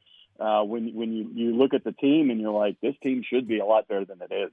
[0.41, 3.47] uh, when when you you look at the team and you're like, this team should
[3.47, 4.51] be a lot better than it is.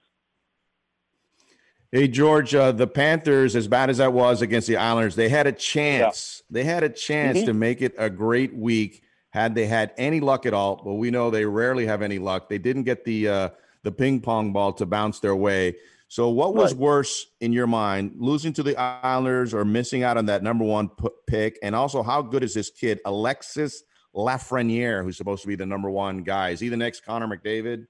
[1.91, 5.47] Hey George, uh, the Panthers, as bad as that was against the Islanders, they had
[5.47, 6.43] a chance.
[6.49, 6.53] Yeah.
[6.53, 7.47] They had a chance mm-hmm.
[7.47, 10.81] to make it a great week had they had any luck at all.
[10.83, 12.49] But we know they rarely have any luck.
[12.49, 13.49] They didn't get the uh,
[13.87, 15.73] the ping pong ball to bounce their way.
[16.09, 16.81] So, what was right.
[16.81, 20.89] worse in your mind, losing to the Islanders or missing out on that number one
[20.89, 21.57] p- pick?
[21.63, 25.89] And also, how good is this kid, Alexis Lafreniere, who's supposed to be the number
[25.89, 26.49] one guy?
[26.49, 27.87] Is he the next Connor McDavid?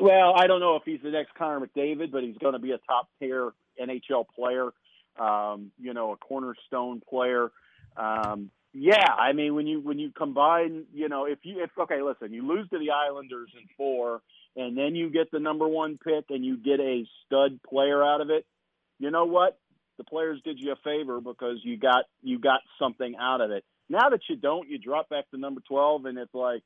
[0.00, 2.72] Well, I don't know if he's the next Connor McDavid, but he's going to be
[2.72, 4.70] a top tier NHL player.
[5.16, 7.52] Um, you know, a cornerstone player.
[7.96, 12.02] Um, yeah, I mean, when you when you combine, you know, if you if okay,
[12.02, 14.20] listen, you lose to the Islanders in four,
[14.56, 18.20] and then you get the number one pick, and you get a stud player out
[18.20, 18.44] of it.
[18.98, 19.58] You know what?
[19.96, 23.64] The players did you a favor because you got you got something out of it.
[23.88, 26.62] Now that you don't, you drop back to number twelve, and it's like,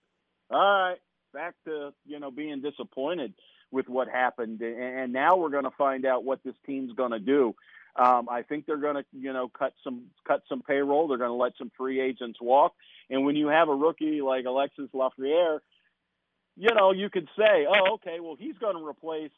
[0.51, 0.99] all right,
[1.35, 3.35] back to you know being disappointed
[3.71, 7.19] with what happened, and now we're going to find out what this team's going to
[7.19, 7.55] do.
[7.99, 11.09] Um, I think they're going to you know cut some cut some payroll.
[11.09, 12.75] They're going to let some free agents walk,
[13.11, 15.59] and when you have a rookie like Alexis Lafreniere,
[16.57, 19.33] you know you could say, oh okay, well he's going to replace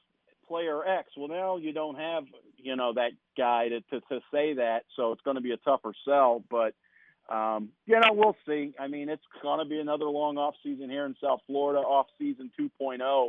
[0.46, 1.08] player X.
[1.16, 2.24] Well now you don't have
[2.58, 5.58] you know that guy to to, to say that, so it's going to be a
[5.58, 6.74] tougher sell, but.
[7.28, 8.74] Um, you know, we'll see.
[8.76, 12.06] I mean, it's going to be another long off season here in South Florida, off
[12.18, 13.28] season 2.0,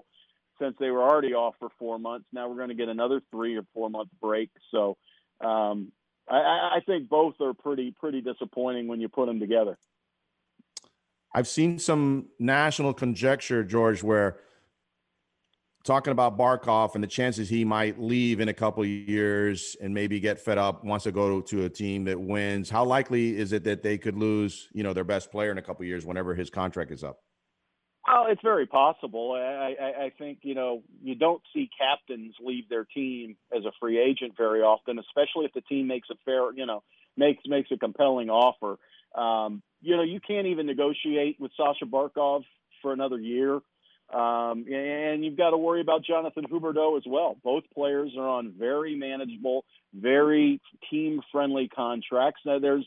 [0.60, 2.26] since they were already off for four months.
[2.34, 4.50] Now we're going to get another three or four month break.
[4.72, 4.98] So
[5.44, 5.92] um,
[6.30, 9.78] I, I think both are pretty pretty disappointing when you put them together.
[11.34, 14.40] I've seen some national conjecture, George, where
[15.84, 20.20] talking about Barkov and the chances he might leave in a couple years and maybe
[20.20, 22.70] get fed up, wants to go to, to, a team that wins.
[22.70, 25.62] How likely is it that they could lose, you know, their best player in a
[25.62, 27.20] couple years whenever his contract is up?
[28.08, 29.34] Well, it's very possible.
[29.34, 33.72] I, I, I think you know you don't see captains leave their team as a
[33.80, 36.84] free agent very often, especially if the team makes a fair, you know,
[37.16, 38.78] makes makes a compelling offer.
[39.16, 42.44] Um, you know, you can't even negotiate with Sasha Barkov
[42.82, 43.60] for another year.
[44.14, 47.38] Um, and you've got to worry about Jonathan Huberdeau as well.
[47.44, 50.60] Both players are on very manageable, very
[50.90, 52.42] team friendly contracts.
[52.46, 52.86] Now, there's,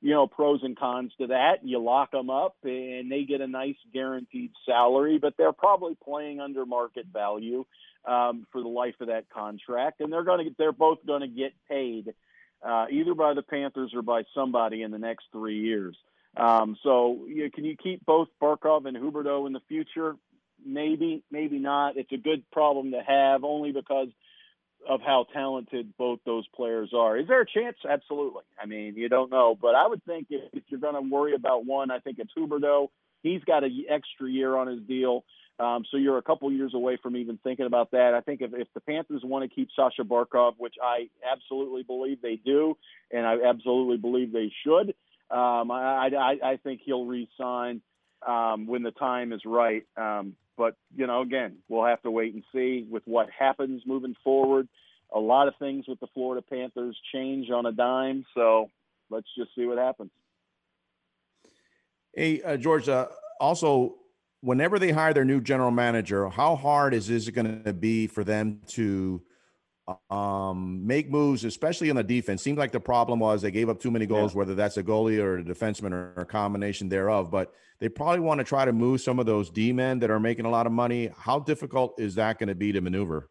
[0.00, 1.58] you know, pros and cons to that.
[1.62, 6.40] You lock them up and they get a nice guaranteed salary, but they're probably playing
[6.40, 7.64] under market value
[8.04, 10.00] um, for the life of that contract.
[10.00, 12.14] And they're going to, they're both going to get paid
[12.66, 15.96] uh, either by the Panthers or by somebody in the next three years.
[16.36, 20.16] Um, so you know, can you keep both Barkov and Huberdeau in the future?
[20.64, 21.96] maybe, maybe not.
[21.96, 24.08] It's a good problem to have only because
[24.88, 27.16] of how talented both those players are.
[27.16, 27.76] Is there a chance?
[27.88, 28.42] Absolutely.
[28.60, 31.34] I mean, you don't know, but I would think if, if you're going to worry
[31.34, 32.88] about one, I think it's Huberdeau.
[33.22, 35.24] He's got an extra year on his deal.
[35.58, 38.12] Um, so you're a couple years away from even thinking about that.
[38.14, 42.20] I think if, if the Panthers want to keep Sasha Barkov, which I absolutely believe
[42.20, 42.76] they do,
[43.10, 44.94] and I absolutely believe they should,
[45.30, 47.80] um, I, I, I think he'll re-sign
[48.26, 49.84] um, when the time is right.
[49.96, 54.16] Um, but, you know, again, we'll have to wait and see with what happens moving
[54.24, 54.68] forward.
[55.14, 58.24] A lot of things with the Florida Panthers change on a dime.
[58.34, 58.70] So
[59.10, 60.10] let's just see what happens.
[62.14, 63.06] Hey, uh, George, uh,
[63.40, 63.96] also,
[64.40, 68.06] whenever they hire their new general manager, how hard is is it going to be
[68.06, 69.22] for them to
[70.10, 72.42] um, make moves, especially on the defense?
[72.42, 74.38] Seems like the problem was they gave up too many goals, yeah.
[74.38, 77.30] whether that's a goalie or a defenseman or a combination thereof.
[77.30, 80.20] But they probably want to try to move some of those D men that are
[80.20, 81.10] making a lot of money.
[81.16, 83.28] How difficult is that going to be to maneuver?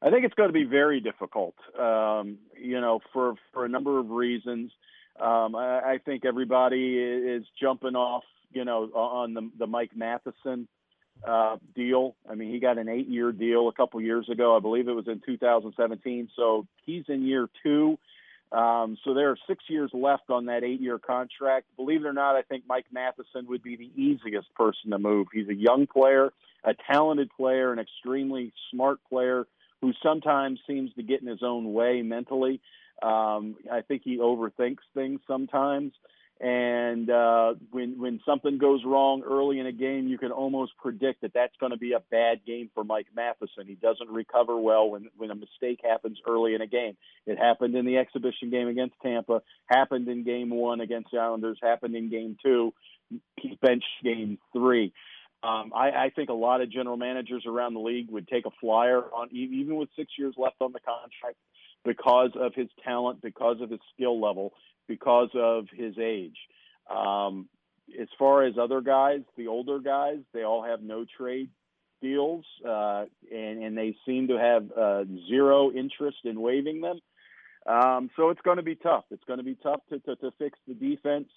[0.00, 1.54] I think it's going to be very difficult.
[1.78, 4.72] Um, you know, for for a number of reasons.
[5.20, 10.66] Um, I, I think everybody is jumping off, you know, on the the Mike Matheson
[11.26, 12.16] uh, deal.
[12.28, 14.56] I mean, he got an eight year deal a couple years ago.
[14.56, 16.30] I believe it was in 2017.
[16.36, 17.98] So he's in year two.
[18.50, 21.66] Um, so there are six years left on that eight year contract.
[21.76, 25.28] Believe it or not, I think Mike Matheson would be the easiest person to move.
[25.32, 26.32] He's a young player,
[26.62, 29.46] a talented player, an extremely smart player
[29.80, 32.60] who sometimes seems to get in his own way mentally.
[33.02, 35.92] Um, I think he overthinks things sometimes.
[36.42, 41.20] And uh, when when something goes wrong early in a game, you can almost predict
[41.20, 43.68] that that's going to be a bad game for Mike Matheson.
[43.68, 46.96] He doesn't recover well when when a mistake happens early in a game.
[47.26, 51.60] It happened in the exhibition game against Tampa, happened in Game One against the Islanders,
[51.62, 52.74] happened in Game Two.
[53.36, 54.92] He benched Game Three.
[55.44, 58.52] Um, I, I think a lot of general managers around the league would take a
[58.60, 61.36] flyer on even with six years left on the contract
[61.84, 64.52] because of his talent, because of his skill level,
[64.94, 66.36] because of his age.
[66.90, 67.48] Um,
[67.98, 71.48] as far as other guys, the older guys, they all have no trade
[72.02, 76.98] deals, uh, and, and they seem to have uh, zero interest in waiving them.
[77.64, 79.04] Um, so it's going to be tough.
[79.10, 81.28] It's going to be tough to, to, to fix the defense.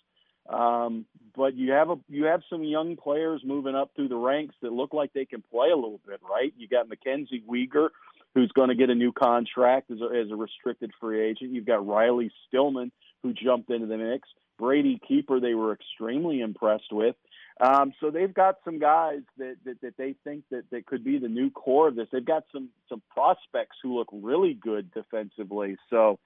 [0.49, 4.55] Um, but you have a you have some young players moving up through the ranks
[4.61, 6.53] that look like they can play a little bit, right?
[6.55, 7.89] You got Mackenzie Weegar,
[8.35, 11.51] who's going to get a new contract as a, as a restricted free agent.
[11.51, 12.91] You've got Riley Stillman,
[13.23, 14.27] who jumped into the mix.
[14.57, 17.15] Brady Keeper, they were extremely impressed with.
[17.59, 21.17] Um, so they've got some guys that, that, that they think that, that could be
[21.17, 22.07] the new core of this.
[22.11, 25.77] They've got some some prospects who look really good defensively.
[25.89, 26.19] So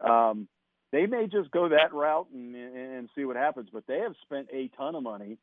[0.00, 0.46] um,
[0.92, 3.68] they may just go that route and, and see what happens.
[3.72, 5.38] But they have spent a ton of money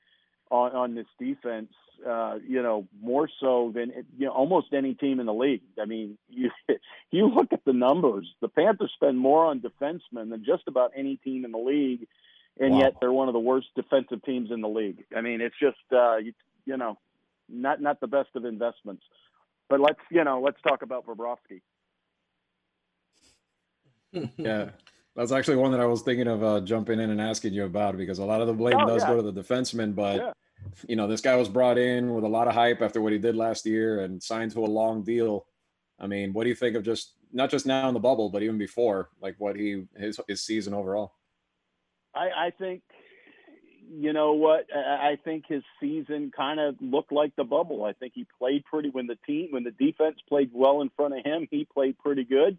[0.51, 1.71] on, on this defense.
[2.05, 5.61] Uh, you know, more so than you know almost any team in the league.
[5.81, 6.51] I mean, you
[7.11, 8.27] you look at the numbers.
[8.41, 12.07] The Panthers spend more on defensemen than just about any team in the league
[12.59, 12.79] and Wow.
[12.79, 15.03] yet they're one of the worst defensive teams in the league.
[15.15, 16.33] I mean, it's just uh, you,
[16.65, 16.97] you know,
[17.49, 19.03] not not the best of investments.
[19.69, 21.61] But let's you know, let's talk about Bobrovsky.
[24.37, 24.69] yeah.
[25.15, 27.95] That's actually one that I was thinking of uh, jumping in and asking you about
[27.97, 29.09] because a lot of the blame Oh, does yeah.
[29.09, 30.33] go to the defenseman, but Yeah.
[30.87, 33.17] you know, this guy was brought in with a lot of hype after what he
[33.17, 35.47] did last year and signed to a long deal.
[35.99, 38.43] I mean, what do you think of just not just now in the bubble, but
[38.43, 41.13] even before, like what he his his season overall?
[42.13, 42.81] I, I think,
[43.89, 44.67] you know what?
[44.75, 47.85] I, I think his season kind of looked like the bubble.
[47.85, 51.17] I think he played pretty when the team, when the defense played well in front
[51.17, 52.57] of him, he played pretty good.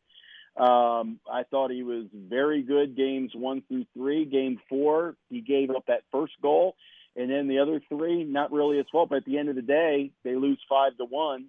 [0.57, 4.25] Um, I thought he was very good games one through three.
[4.25, 6.77] Game four, he gave up that first goal,
[7.15, 9.11] and then the other three, not really his fault.
[9.11, 11.47] But at the end of the day, they lose five to one.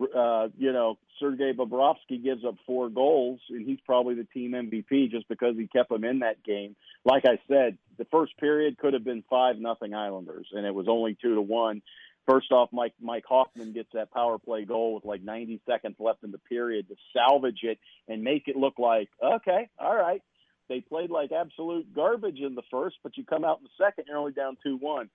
[0.00, 5.10] Uh, you know, Sergei Bobrovsky gives up four goals, and he's probably the team MVP
[5.10, 6.74] just because he kept them in that game.
[7.04, 10.86] Like I said, the first period could have been five nothing Islanders, and it was
[10.88, 11.82] only two to one.
[12.30, 16.22] First off, Mike Mike Hoffman gets that power play goal with like 90 seconds left
[16.22, 20.22] in the period to salvage it and make it look like okay, all right.
[20.68, 24.04] They played like absolute garbage in the first, but you come out in the second,
[24.06, 25.10] you're only down two one.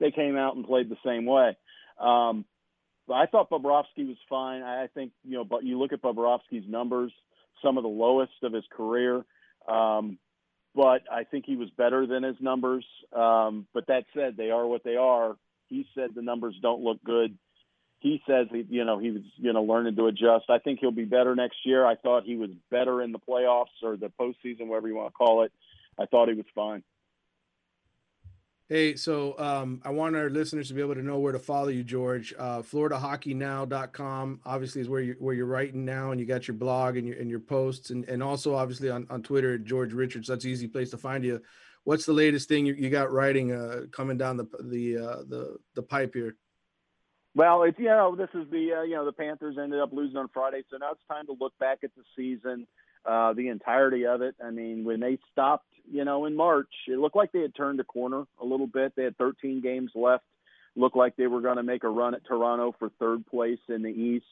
[0.00, 1.56] They came out and played the same way.
[1.98, 2.44] Um,
[3.08, 4.62] but I thought Bobrovsky was fine.
[4.62, 7.12] I think you know, but you look at Bobrovsky's numbers,
[7.64, 9.24] some of the lowest of his career.
[9.66, 10.18] Um,
[10.74, 12.84] but I think he was better than his numbers.
[13.16, 15.36] Um, but that said, they are what they are.
[15.70, 17.38] He said the numbers don't look good.
[18.00, 20.50] He says you know he was you know learning to adjust.
[20.50, 21.86] I think he'll be better next year.
[21.86, 25.12] I thought he was better in the playoffs or the postseason, whatever you want to
[25.12, 25.52] call it.
[25.98, 26.82] I thought he was fine.
[28.70, 31.70] Hey, so um, I want our listeners to be able to know where to follow
[31.70, 32.32] you, George.
[32.38, 36.96] Uh, FloridaHockeyNow.com obviously is where you where you're writing now, and you got your blog
[36.96, 40.28] and your and your posts, and and also obviously on, on Twitter, George Richards.
[40.28, 41.42] That's an easy place to find you.
[41.90, 45.58] What's the latest thing you, you got writing uh, coming down the the uh, the
[45.74, 46.36] the pipe here?
[47.34, 50.16] Well, it's you know this is the uh, you know the Panthers ended up losing
[50.16, 52.68] on Friday, so now it's time to look back at the season,
[53.04, 54.36] uh, the entirety of it.
[54.40, 57.80] I mean, when they stopped, you know, in March, it looked like they had turned
[57.80, 58.92] a corner a little bit.
[58.94, 60.22] They had 13 games left.
[60.76, 63.82] Looked like they were going to make a run at Toronto for third place in
[63.82, 64.26] the East,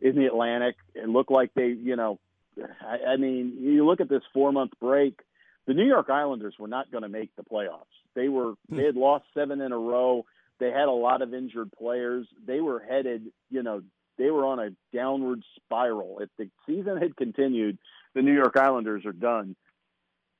[0.00, 0.76] in the Atlantic.
[0.94, 2.18] It looked like they, you know,
[2.58, 5.20] I, I mean, you look at this four month break.
[5.66, 7.84] The New York Islanders were not going to make the playoffs.
[8.14, 10.24] They were they had lost seven in a row.
[10.58, 12.26] They had a lot of injured players.
[12.46, 13.82] They were headed, you know,
[14.18, 16.20] they were on a downward spiral.
[16.20, 17.78] If the season had continued,
[18.14, 19.56] the New York Islanders are done.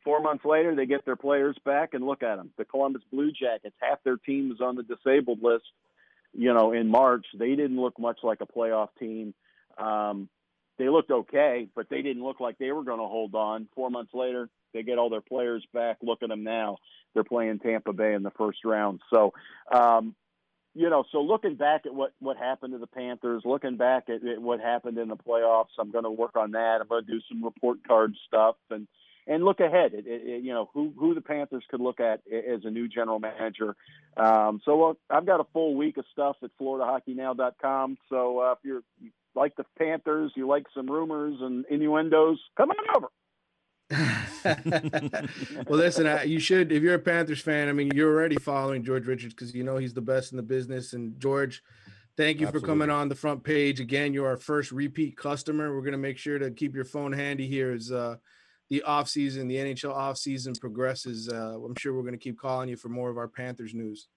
[0.05, 2.51] Four months later, they get their players back, and look at them.
[2.59, 5.65] The Columbus Blue Jackets, half their team was on the disabled list.
[6.33, 9.35] You know, in March, they didn't look much like a playoff team.
[9.79, 10.29] Um,
[10.79, 13.69] they looked okay, but they didn't look like they were going to hold on.
[13.75, 15.99] Four months later, they get all their players back.
[16.03, 16.79] Look at them now;
[17.15, 19.01] they're playing Tampa Bay in the first round.
[19.13, 19.33] So,
[19.73, 20.15] um,
[20.75, 24.27] you know, so looking back at what what happened to the Panthers, looking back at,
[24.27, 26.79] at what happened in the playoffs, I'm going to work on that.
[26.81, 28.89] I'm going to do some report card stuff and
[29.27, 29.95] and look ahead.
[29.95, 33.77] At, you know, who who the Panthers could look at as a new general manager.
[34.17, 37.99] Um, so uh, I've got a full week of stuff at FloridaHockeyNow.com.
[38.09, 42.71] So uh, if you're you like the Panthers, you like some rumors and innuendos, come
[42.71, 44.27] on over.
[45.67, 47.69] well, listen, I- you should if you're a Panthers fan.
[47.69, 50.43] I mean, you're already following George Richards because you know he's the best in the
[50.43, 50.93] business.
[50.93, 51.63] And George,
[52.17, 54.13] thank you for coming on the front page again.
[54.13, 55.75] You're our first repeat customer.
[55.75, 58.17] We're gonna make sure to keep your phone handy here as uh,
[58.71, 61.29] the off season, the NHL off season progresses.
[61.29, 64.09] Uh, I'm sure we're gonna keep calling you for more of our Panthers news.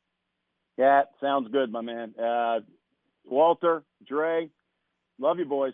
[0.78, 2.13] Yeah, sounds good, my man.
[2.21, 2.59] Uh,
[3.25, 4.49] Walter, Dre,
[5.19, 5.73] love you boys.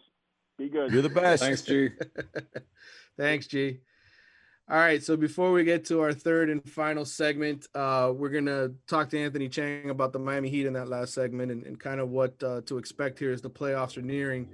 [0.58, 0.92] Be good.
[0.92, 1.44] You're the best.
[1.44, 1.90] Thanks, G.
[3.18, 3.80] Thanks, G.
[4.70, 8.70] All right, so before we get to our third and final segment, uh, we're gonna
[8.88, 12.00] talk to Anthony Chiang about the Miami Heat in that last segment and, and kind
[12.00, 14.48] of what uh, to expect here as the playoffs are nearing.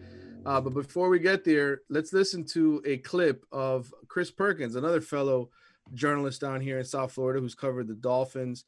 [0.47, 4.99] Uh, but before we get there, let's listen to a clip of Chris Perkins, another
[4.99, 5.51] fellow
[5.93, 8.65] journalist down here in South Florida who's covered the Dolphins,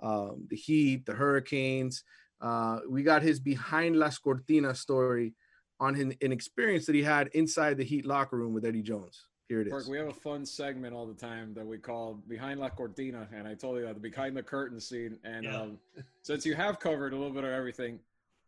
[0.00, 2.04] um, the Heat, the Hurricanes.
[2.38, 5.32] Uh, we got his behind las cortinas story
[5.80, 9.26] on an, an experience that he had inside the Heat locker room with Eddie Jones.
[9.48, 9.72] Here it is.
[9.72, 13.28] Mark, we have a fun segment all the time that we call Behind La Cortina,
[13.34, 15.18] and I told you that the behind the curtain scene.
[15.24, 15.60] And Yeah.
[15.60, 15.78] um,
[16.22, 17.98] since you have covered a little bit of everything,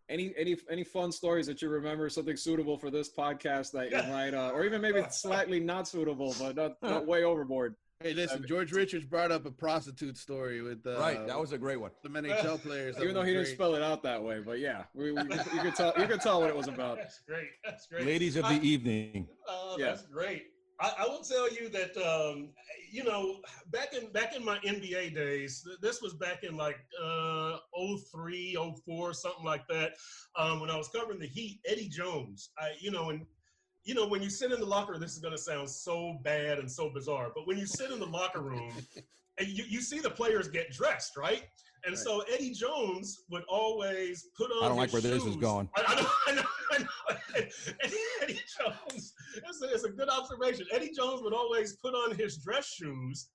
[0.08, 3.96] any any any fun stories that you remember, something suitable for this podcast that you
[4.12, 7.74] might, uh, or even maybe slightly not suitable, but not, not way overboard.
[8.00, 11.58] Hey, listen, George Richards brought up a prostitute story with uh, Right, that was a
[11.58, 11.90] great one.
[12.02, 12.96] Some NHL players.
[13.00, 13.54] Even though was he didn't great.
[13.54, 16.40] spell it out that way, but yeah, we, we, you could tell you could tell
[16.40, 16.96] what it was about.
[16.98, 17.48] That's great.
[17.64, 18.04] That's great.
[18.06, 19.26] Ladies of I- the evening.
[19.48, 19.86] Oh, Yeah.
[19.86, 20.46] that's great.
[20.80, 22.50] I, I will tell you that um,
[22.90, 23.38] you know
[23.70, 27.58] back in back in my NBA days, th- this was back in like uh,
[28.12, 29.92] 03, 04, something like that.
[30.36, 32.50] Um, when I was covering the Heat, Eddie Jones.
[32.58, 33.24] I you know and
[33.84, 36.58] you know when you sit in the locker, this is going to sound so bad
[36.58, 38.72] and so bizarre, but when you sit in the locker room
[39.38, 41.44] and you, you see the players get dressed, right?
[41.86, 44.64] And so Eddie Jones would always put on.
[44.64, 45.68] I don't like where this is going.
[45.76, 47.16] I, know, I know, I know.
[47.36, 49.12] Eddie, Eddie Jones.
[49.36, 50.66] It's a, it's a good observation.
[50.72, 53.28] Eddie Jones would always put on his dress shoes,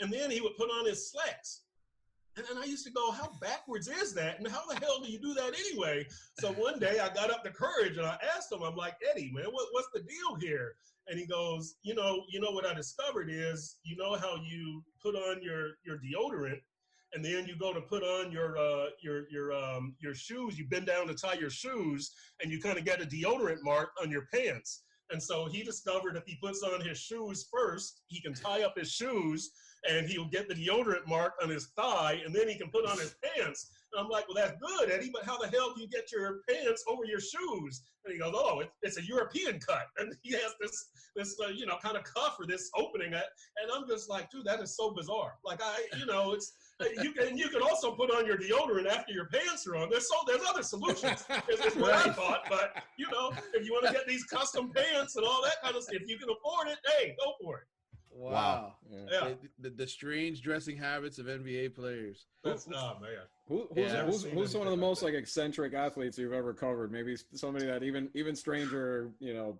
[0.00, 1.62] and then he would put on his slacks.
[2.36, 4.38] And then I used to go, how backwards is that?
[4.38, 6.06] And how the hell do you do that anyway?
[6.38, 9.32] So one day I got up the courage and I asked him, I'm like, Eddie,
[9.34, 10.76] man, what, what's the deal here?
[11.08, 14.84] And he goes, you know, you know what I discovered is, you know how you
[15.02, 16.60] put on your your deodorant,
[17.14, 20.58] and then you go to put on your uh, your your um, your shoes.
[20.58, 23.90] You bend down to tie your shoes, and you kind of get a deodorant mark
[24.02, 24.82] on your pants.
[25.10, 28.76] And so he discovered if he puts on his shoes first, he can tie up
[28.76, 29.50] his shoes
[29.88, 32.98] and he'll get the deodorant mark on his thigh, and then he can put on
[32.98, 33.70] his pants.
[33.98, 36.38] And I'm like, well, that's good, Eddie, but how the hell do you get your
[36.48, 37.82] pants over your shoes?
[38.04, 41.48] And he goes, oh, it, it's a European cut, and he has this this uh,
[41.48, 43.24] you know kind of cuff or this opening, at,
[43.60, 45.34] and I'm just like, dude, that is so bizarre.
[45.44, 46.52] Like I, you know, it's
[47.02, 49.90] you can you can also put on your deodorant after your pants are on.
[49.90, 51.24] There's so there's other solutions.
[51.50, 54.70] Is, is what I thought, but you know, if you want to get these custom
[54.72, 57.58] pants and all that kind of stuff, if you can afford it, hey, go for
[57.58, 57.64] it.
[58.10, 58.74] Wow.
[59.10, 59.34] Yeah.
[59.58, 62.26] The, the strange dressing habits of NBA players.
[62.44, 63.26] That's oh man.
[63.48, 64.04] Who, who's Yeah.
[64.04, 66.92] who's, who's one of the most like eccentric athletes you've ever covered?
[66.92, 69.58] Maybe somebody that even even stranger, you know,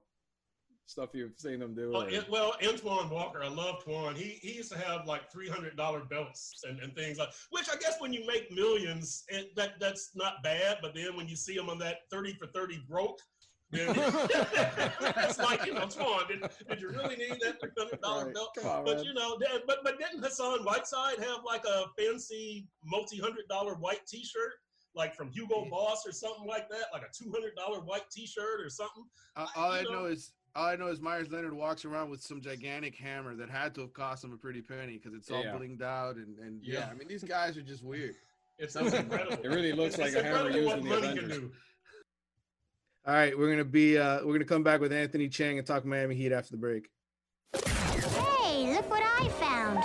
[0.84, 1.90] stuff you've seen them do.
[1.92, 4.14] Well, or- it, well, Antoine Walker, I love Twan.
[4.14, 7.30] He he used to have like three hundred dollar belts and, and things like.
[7.50, 10.78] Which I guess when you make millions, it, that that's not bad.
[10.82, 13.20] But then when you see him on that thirty for thirty broke,
[13.72, 18.24] then it's like you know, Twan, did, did you really need that three hundred dollar
[18.26, 18.34] Right.
[18.34, 18.50] belt?
[18.56, 19.04] Come on, but man.
[19.04, 24.06] you know, but but didn't Hassan Whiteside have like a fancy multi hundred dollar white
[24.06, 24.54] T shirt?
[24.94, 28.60] Like from Hugo Boss or something like that, like a two hundred dollar white T-shirt
[28.60, 29.04] or something.
[29.36, 32.10] Uh, all I you know know- is all I know is Meyers Leonard walks around
[32.10, 35.30] with some gigantic hammer that had to have cost him a pretty penny because it's
[35.30, 35.52] all Yeah.
[35.54, 36.80] blinged out and and yeah.
[36.80, 36.88] Yeah.
[36.90, 38.14] I mean these guys are just weird.
[38.58, 39.44] It's, it's incredible.
[39.44, 41.50] It really looks It's like a hammer used in the Avengers.
[43.08, 43.12] Do.
[43.12, 45.84] All right, we're gonna be uh we're gonna come back with Anthony Chiang and talk
[45.84, 46.90] Miami Heat after the break.
[47.54, 49.84] Hey, look what I found.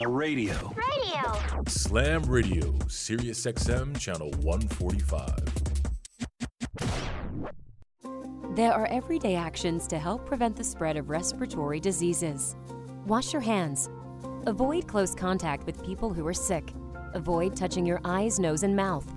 [0.00, 0.72] A radio.
[0.76, 1.62] Radio.
[1.66, 5.34] Slam Radio, Sirius XM, channel 145.
[8.54, 12.54] There are everyday actions to help prevent the spread of respiratory diseases.
[13.06, 13.90] Wash your hands.
[14.46, 16.72] Avoid close contact with people who are sick.
[17.14, 19.12] Avoid touching your eyes, nose, and mouth.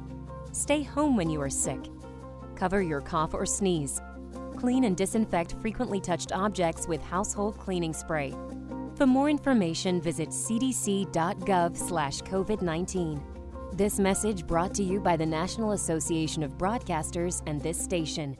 [0.51, 1.89] Stay home when you are sick.
[2.55, 4.01] Cover your cough or sneeze.
[4.57, 8.33] Clean and disinfect frequently touched objects with household cleaning spray.
[8.95, 13.21] For more information, visit cdc.gov/covid19.
[13.73, 18.37] This message brought to you by the National Association of Broadcasters and this station.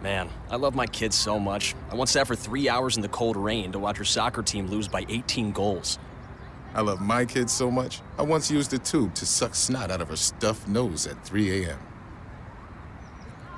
[0.00, 1.74] Man, I love my kids so much.
[1.90, 4.68] I once sat for three hours in the cold rain to watch her soccer team
[4.68, 5.98] lose by 18 goals.
[6.72, 10.00] I love my kids so much, I once used a tube to suck snot out
[10.00, 11.78] of her stuffed nose at 3 a.m.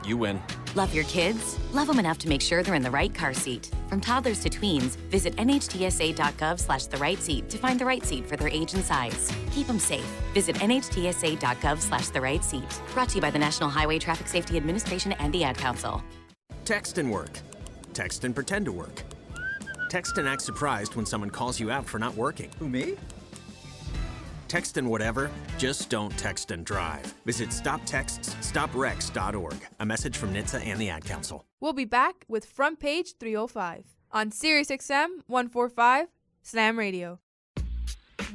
[0.05, 0.43] You win.
[0.75, 1.59] Love your kids?
[1.73, 3.71] Love them enough to make sure they're in the right car seat.
[3.89, 8.27] From toddlers to tweens, visit nhtsa.gov slash the right seat to find the right seat
[8.27, 9.31] for their age and size.
[9.53, 10.07] Keep them safe.
[10.33, 12.81] Visit nhtsa.gov slash the right seat.
[12.95, 16.03] Brought to you by the National Highway Traffic Safety Administration and the Ad Council.
[16.65, 17.39] Text and work.
[17.93, 19.03] Text and pretend to work.
[19.91, 22.51] Text and act surprised when someone calls you out for not working.
[22.59, 22.97] Who, me?
[24.53, 27.07] Text and whatever, just don't text and drive.
[27.25, 29.55] Visit stoptextsstopwrecks.org.
[29.81, 31.47] A message from NHTSA and the Ad Council.
[31.61, 36.09] We'll be back with Front Page 305 on SiriusXM 145
[36.43, 37.19] Slam Radio.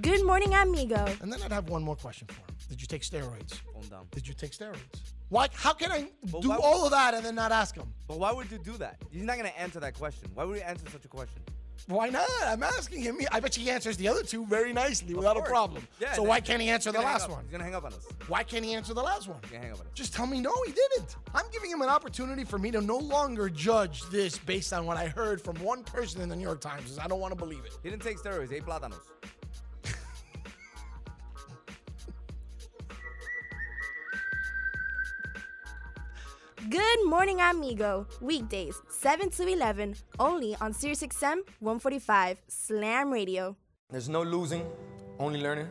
[0.01, 1.05] Good morning, amigo.
[1.21, 2.45] And then I'd have one more question for him.
[2.67, 3.61] Did you take steroids?
[3.71, 4.07] Calm down.
[4.09, 4.79] Did you take steroids?
[5.29, 5.49] Why?
[5.53, 7.93] How can I But do why- all of that and then not ask him?
[8.07, 8.99] But why would you do that?
[9.11, 10.31] He's not gonna answer that question.
[10.33, 11.43] Why would you answer such a question?
[11.87, 12.27] Why not?
[12.43, 13.19] I'm asking him.
[13.31, 15.87] I bet he answers the other two very nicely without a problem.
[15.99, 17.43] Yeah, so why can't he answer the last one?
[17.43, 18.05] He's gonna hang up on us.
[18.27, 19.37] Why can't he answer the last one?
[19.43, 19.91] He's gonna hang up on us.
[19.93, 21.15] Just tell me no, he didn't.
[21.33, 24.97] I'm giving him an opportunity for me to no longer judge this based on what
[24.97, 26.97] I heard from one person in the New York Times.
[26.99, 27.73] I don't want to believe it.
[27.83, 28.49] He didn't take steroids.
[28.49, 28.99] He ate plátanos.
[36.65, 38.07] Good morning, amigo.
[38.19, 43.55] Weekdays, 7 to 11, only on SiriusXM 145 Slam Radio.
[43.89, 44.65] There's no losing,
[45.19, 45.69] only learning.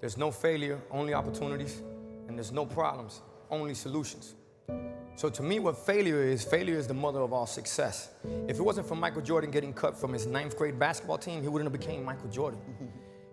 [0.00, 1.80] There's no failure, only opportunities.
[2.26, 4.34] And there's no problems, only solutions.
[5.14, 8.10] So to me, what failure is, failure is the mother of all success.
[8.48, 11.48] If it wasn't for Michael Jordan getting cut from his ninth grade basketball team, he
[11.48, 12.60] wouldn't have became Michael Jordan.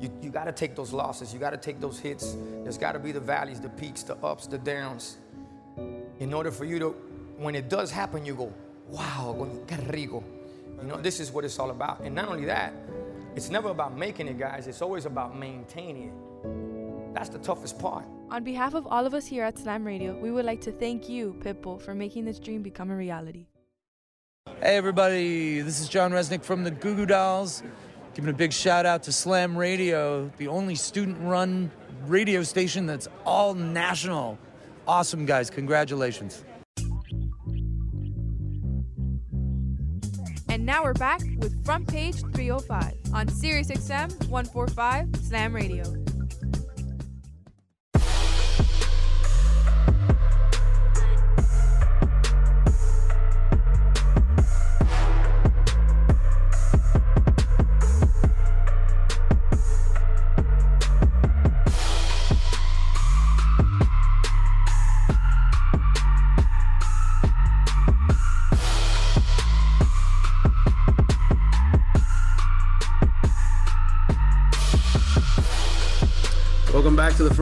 [0.00, 2.36] You, you gotta take those losses, you gotta take those hits.
[2.62, 5.18] There's gotta be the valleys, the peaks, the ups, the downs.
[6.18, 6.88] In order for you to,
[7.38, 8.52] when it does happen, you go,
[8.88, 10.22] wow, qué rico.
[10.80, 12.00] You know, this is what it's all about.
[12.00, 12.72] And not only that,
[13.34, 17.14] it's never about making it, guys, it's always about maintaining it.
[17.14, 18.04] That's the toughest part.
[18.30, 21.08] On behalf of all of us here at Slam Radio, we would like to thank
[21.08, 23.46] you, Pitbull, for making this dream become a reality.
[24.60, 27.62] Hey everybody, this is John Rzeznik from the Goo Goo Dolls.
[28.14, 31.70] Giving a big shout out to Slam Radio, the only student run
[32.06, 34.38] radio station that's all national.
[34.86, 35.50] Awesome, guys.
[35.50, 36.44] Congratulations.
[40.48, 45.82] And now we're back with Front Page 305 on SiriusXM 145 Slam Radio.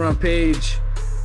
[0.02, 0.78] Front page.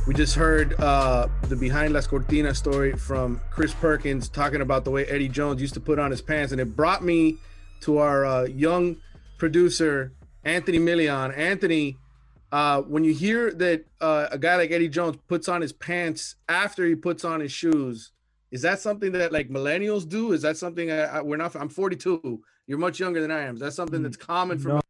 [0.06, 4.90] We just heard uh, the behind Las Cortinas story from Chris Perkins talking about the
[4.92, 7.38] way Eddie Jones used to put on his pants, and it brought me
[7.80, 8.96] to our uh, young
[9.36, 10.12] producer
[10.44, 11.32] Anthony Million.
[11.32, 11.96] Anthony,
[12.52, 16.36] uh, when you hear that uh, a guy like Eddie Jones puts on his pants
[16.48, 18.12] after he puts on his shoes,
[18.52, 20.30] is that something that like millennials do?
[20.30, 21.56] Is that something I, I, we're not?
[21.56, 22.40] I'm 42.
[22.68, 23.54] You're much younger than I am.
[23.54, 24.68] Is that something that's common for?
[24.68, 24.80] No.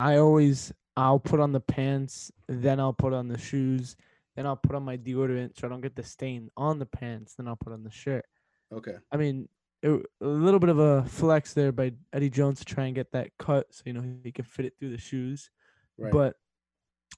[0.00, 3.94] I always I'll put on the pants, then I'll put on the shoes,
[4.34, 7.34] then I'll put on my deodorant so I don't get the stain on the pants,
[7.34, 8.26] then I'll put on the shirt.
[8.72, 8.96] Okay.
[9.12, 9.48] I mean,
[9.80, 9.90] it,
[10.20, 13.30] a little bit of a flex there by Eddie Jones to try and get that
[13.38, 15.50] cut so you know he can fit it through the shoes.
[15.96, 16.12] Right.
[16.12, 16.34] But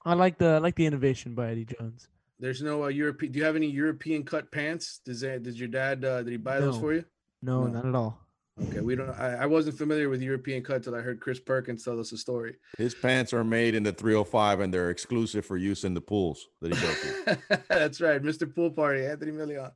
[0.05, 2.07] I like the I like the innovation by Eddie Jones.
[2.39, 3.31] There's no uh, European.
[3.31, 5.01] Do you have any European cut pants?
[5.03, 5.41] Does that?
[5.41, 6.05] Did your dad?
[6.05, 7.03] Uh, did he buy those for you?
[7.41, 8.19] No, not at all.
[8.59, 9.09] Okay, we don't.
[9.11, 12.17] I, I wasn't familiar with European cut till I heard Chris Perkins tell us a
[12.17, 12.55] story.
[12.77, 16.47] His pants are made in the 305 and they're exclusive for use in the pools
[16.61, 17.63] that he goes to.
[17.69, 18.53] That's right, Mr.
[18.53, 19.61] Pool Party, Anthony Million.
[19.61, 19.71] All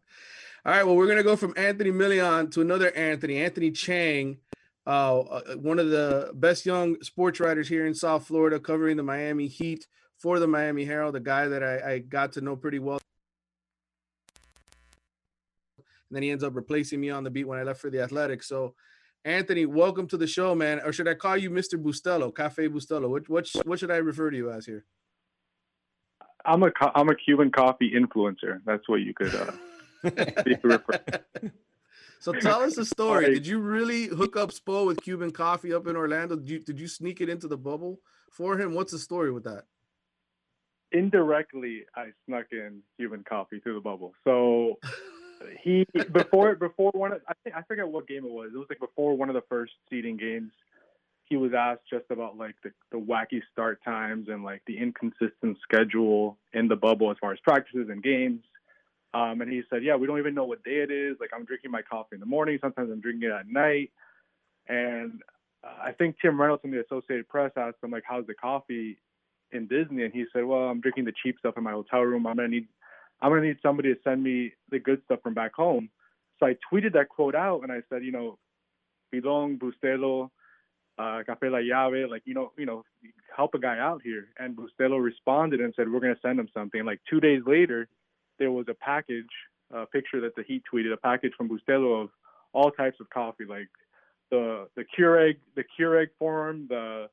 [0.66, 4.38] right, well, we're gonna go from Anthony Million to another Anthony, Anthony Chiang,
[4.88, 9.04] uh, uh, one of the best young sports writers here in South Florida, covering the
[9.04, 12.80] Miami Heat for the Miami Herald, a guy that I, I got to know pretty
[12.80, 13.00] well.
[16.10, 18.02] And then he ends up replacing me on the beat when I left for the
[18.02, 18.48] Athletics.
[18.48, 18.76] So,
[19.24, 20.80] Anthony, welcome to the show, man.
[20.86, 21.82] Or should I call you Mr.
[21.82, 23.10] Bustelo, Cafe Bustelo?
[23.10, 24.86] What what what should I refer to you as here?
[26.46, 28.62] I'm a co- I'm a Cuban coffee influencer.
[28.66, 29.52] That's what you could uh,
[30.46, 31.22] you could.
[32.20, 33.34] So tell us the story.
[33.34, 36.36] Did you really hook up Spo with Cuban coffee up in Orlando?
[36.36, 38.00] Did you did you sneak it into the bubble
[38.32, 38.74] for him?
[38.74, 39.64] What's the story with that?
[40.92, 44.14] Indirectly, I snuck in Cuban coffee through the bubble.
[44.24, 44.80] So
[45.62, 48.52] he before before one of I think I forget what game it was.
[48.54, 50.52] It was like before one of the first seeding games.
[51.26, 55.58] he was asked just about like the, the wacky start times and like the inconsistent
[55.62, 58.44] schedule in the bubble as far as practices and games.
[59.14, 61.18] Um, and he said, "Yeah, we don't even know what day it is.
[61.20, 62.58] Like I'm drinking my coffee in the morning.
[62.62, 63.92] Sometimes I'm drinking it at night."
[64.68, 65.22] And
[65.64, 68.98] uh, I think Tim Reynolds from the Associated Press asked him like, "How's the coffee
[69.52, 72.28] in Disney?" And he said, "Well, I'm drinking the cheap stuff in my hotel room.
[72.28, 72.68] I'm gonna need,
[73.22, 75.90] I'm gonna need somebody to send me the good stuff from back home."
[76.40, 78.38] So I tweeted that quote out and I said, you know,
[79.12, 80.30] Pilon, Bustelo,
[80.98, 82.84] uh, Café La Llave, like, you know, you know,
[83.36, 84.28] help a guy out here.
[84.38, 86.84] And Bustelo responded and said, we're going to send him something.
[86.84, 87.88] Like two days later,
[88.40, 89.30] there was a package,
[89.72, 92.10] a picture that the Heat tweeted, a package from Bustelo of
[92.54, 93.70] all types of coffee, like
[94.32, 97.10] the the Keurig, the Keurig form, the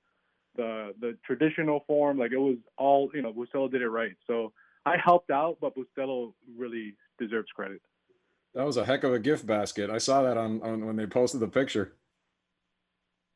[0.57, 2.19] the the traditional form.
[2.19, 4.17] Like it was all, you know, Bustelo did it right.
[4.27, 4.53] So
[4.85, 7.81] I helped out, but Bustelo really deserves credit.
[8.55, 9.91] That was a heck of a gift basket.
[9.91, 11.95] I saw that on, on when they posted the picture.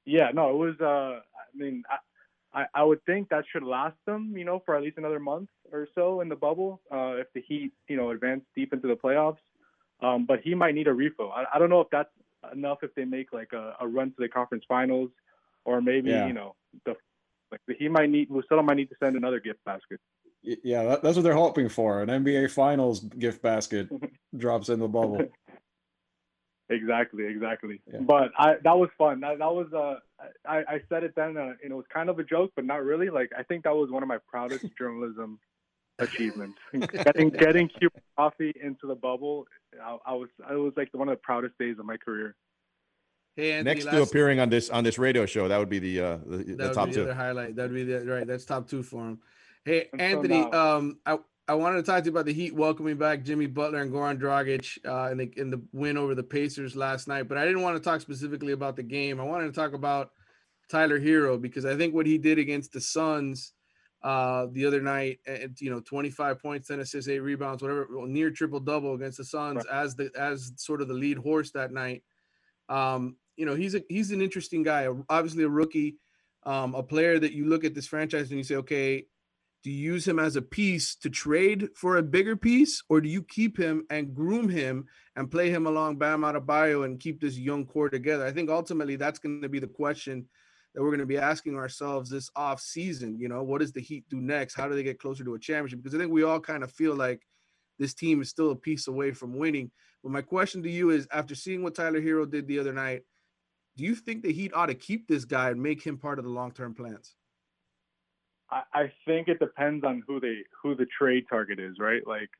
[0.04, 0.74] Yeah, no, it was.
[0.80, 4.76] Uh, I mean, I, I, I would think that should last them, you know, for
[4.76, 8.10] at least another month or so in the bubble, uh, if the Heat, you know,
[8.10, 9.38] advance deep into the playoffs.
[10.02, 11.32] Um, but he might need a refill.
[11.32, 12.10] I, I don't know if that's
[12.52, 15.10] enough if they make like a, a run to the conference finals,
[15.64, 16.26] or maybe Yeah.
[16.26, 16.94] you know the
[17.50, 20.00] like he might need Musella might need to send another gift basket.
[20.46, 22.02] Y- Yeah, that, that's what they're hoping for.
[22.02, 23.88] An NBA Finals gift basket
[24.36, 25.20] drops in the bubble.
[26.68, 27.80] Exactly, exactly.
[28.00, 29.20] But I that was fun.
[29.20, 30.00] That that was uh
[30.44, 32.82] I, I said it then uh, and it was kind of a joke, but not
[32.82, 33.08] really.
[33.08, 35.38] Like I think that was one of my proudest journalism
[36.00, 36.58] achievements.
[37.04, 39.46] getting getting Cuban coffee into the bubble,
[39.80, 42.34] I, I was it was like one of the proudest days of my career.
[43.36, 46.00] Hey, Anthony, Next to appearing on this on this radio show, that would be the
[46.00, 47.12] uh the, the would top be the two.
[47.12, 47.54] highlight.
[47.54, 48.26] That'd be the right.
[48.26, 49.20] That's top two for him.
[49.66, 50.44] Hey, Anthony.
[50.52, 53.80] um, I I wanted to talk to you about the Heat welcoming back Jimmy Butler
[53.80, 57.24] and Goran Dragic uh, in the in the win over the Pacers last night.
[57.28, 59.20] But I didn't want to talk specifically about the game.
[59.20, 60.12] I wanted to talk about
[60.70, 63.54] Tyler Herro because I think what he did against the Suns
[64.04, 68.06] uh, the other night, and you know, 25 points, 10 assists, eight rebounds, whatever, well,
[68.06, 71.72] near triple double against the Suns as the as sort of the lead horse that
[71.72, 72.04] night.
[72.68, 74.86] Um, you know, he's a he's an interesting guy.
[75.08, 75.96] Obviously, a rookie,
[76.44, 79.06] um, a player that you look at this franchise and you say, okay,
[79.62, 83.08] do you use him as a piece to trade for a bigger piece, or do
[83.08, 84.86] you keep him and groom him
[85.16, 88.24] and play him along Bam Adebayo and keep this young core together?
[88.24, 90.28] I think ultimately that's going to be the question
[90.74, 93.18] that we're going to be asking ourselves this off season.
[93.18, 94.54] You know, what does the Heat do next?
[94.54, 95.82] How do they get closer to a championship?
[95.82, 97.22] Because I think we all kind of feel like
[97.78, 99.70] this team is still a piece away from winning.
[100.02, 103.02] But my question to you is, after seeing what Tyler Herro did the other night,
[103.76, 106.24] do you think the Heat ought to keep this guy and make him part of
[106.24, 107.16] the long-term plans?
[108.50, 112.06] I, I think it depends on who they who the trade target is, right?
[112.06, 112.30] Like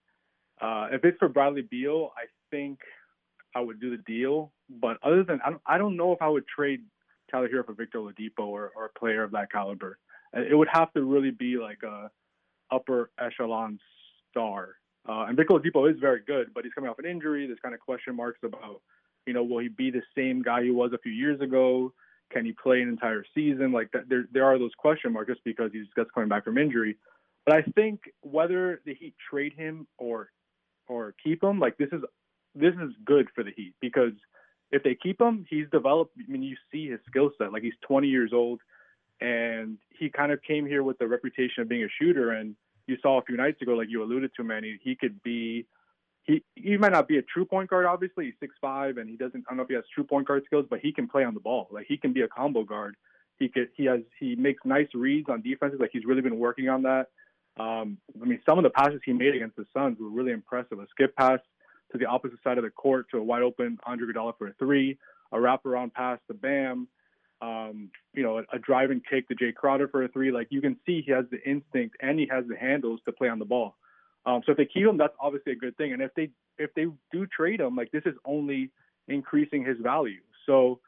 [0.60, 2.78] uh, if it's for Bradley Beal, I think
[3.54, 4.52] I would do the deal.
[4.68, 6.82] But other than I don't, I don't know if I would trade
[7.30, 9.98] Tyler Herro for Victor Oladipo or, or a player of that caliber.
[10.36, 12.10] Uh, It would have to really be like a
[12.70, 13.78] upper echelon
[14.30, 14.76] star.
[15.08, 17.46] Uh, and Victor Oladipo is very good, but he's coming off an injury.
[17.46, 18.82] There's kind of question marks about,
[19.26, 21.92] you know, will he be the same guy he was a few years ago?
[22.32, 23.72] Can he play an entire season?
[23.72, 26.58] Like that, there, there are those question marks just because he's just coming back from
[26.58, 26.96] injury.
[27.44, 30.30] But I think whether the Heat trade him or
[30.88, 32.02] or keep him, like this is
[32.54, 34.12] this is good for the Heat because
[34.72, 36.16] if they keep him, he's developed.
[36.18, 37.52] I mean, you see his skill set.
[37.52, 38.60] Like he's 20 years old,
[39.20, 42.32] and he kind of came here with the reputation of being a shooter.
[42.32, 42.56] And
[42.88, 45.66] you saw a few nights ago, like you alluded to, Manny, he could be.
[46.26, 48.26] He, he might not be a true point guard, obviously.
[48.26, 49.44] He's six five, and he doesn't.
[49.46, 51.34] I don't know if he has true point guard skills, but he can play on
[51.34, 51.68] the ball.
[51.70, 52.96] Like he can be a combo guard.
[53.38, 53.68] He could.
[53.76, 54.00] He has.
[54.18, 55.78] He makes nice reads on defenses.
[55.80, 57.06] Like he's really been working on that.
[57.58, 60.78] Um, I mean, some of the passes he made against the Suns were really impressive.
[60.78, 61.38] A skip pass
[61.92, 64.52] to the opposite side of the court to a wide open Andre Iguodala for a
[64.54, 64.98] three,
[65.32, 66.88] a wraparound pass to Bam,
[67.40, 70.32] um, you know, a, a driving kick to Jae Crowder for a three.
[70.32, 73.28] Like you can see he has the instinct and he has the handles to play
[73.28, 73.76] on the ball.
[74.26, 75.92] Um, so if they keep him, that's obviously a good thing.
[75.92, 78.70] And if they if they do trade him, like this is only
[79.08, 80.20] increasing his value.
[80.46, 80.80] So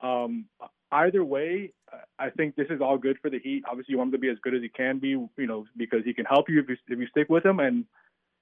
[0.00, 0.46] um,
[0.90, 1.72] either way,
[2.18, 3.64] I think this is all good for the Heat.
[3.68, 6.00] Obviously, you want him to be as good as he can be, you know, because
[6.04, 7.60] he can help you if you, if you stick with him.
[7.60, 7.84] And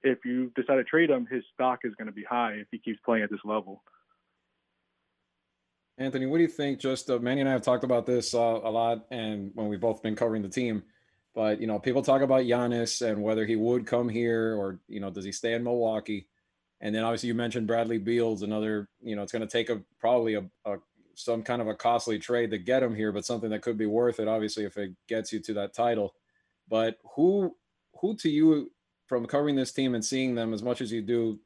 [0.03, 2.79] if you decide to trade him, his stock is going to be high if he
[2.79, 3.83] keeps playing at this level.
[5.97, 6.79] Anthony, what do you think?
[6.79, 9.81] Just uh, Manny and I have talked about this uh, a lot, and when we've
[9.81, 10.83] both been covering the team.
[11.37, 14.99] But you know, people talk about Giannis and whether he would come here or you
[14.99, 16.25] know, does he stay in Milwaukee?
[16.81, 18.89] And then obviously you mentioned Bradley Beal's another.
[19.03, 20.77] You know, it's going to take a probably a, a
[21.13, 23.85] some kind of a costly trade to get him here, but something that could be
[23.85, 24.27] worth it.
[24.27, 26.15] Obviously, if it gets you to that title.
[26.67, 27.55] But who
[28.01, 28.71] who to you
[29.05, 31.39] from covering this team and seeing them as much as you do,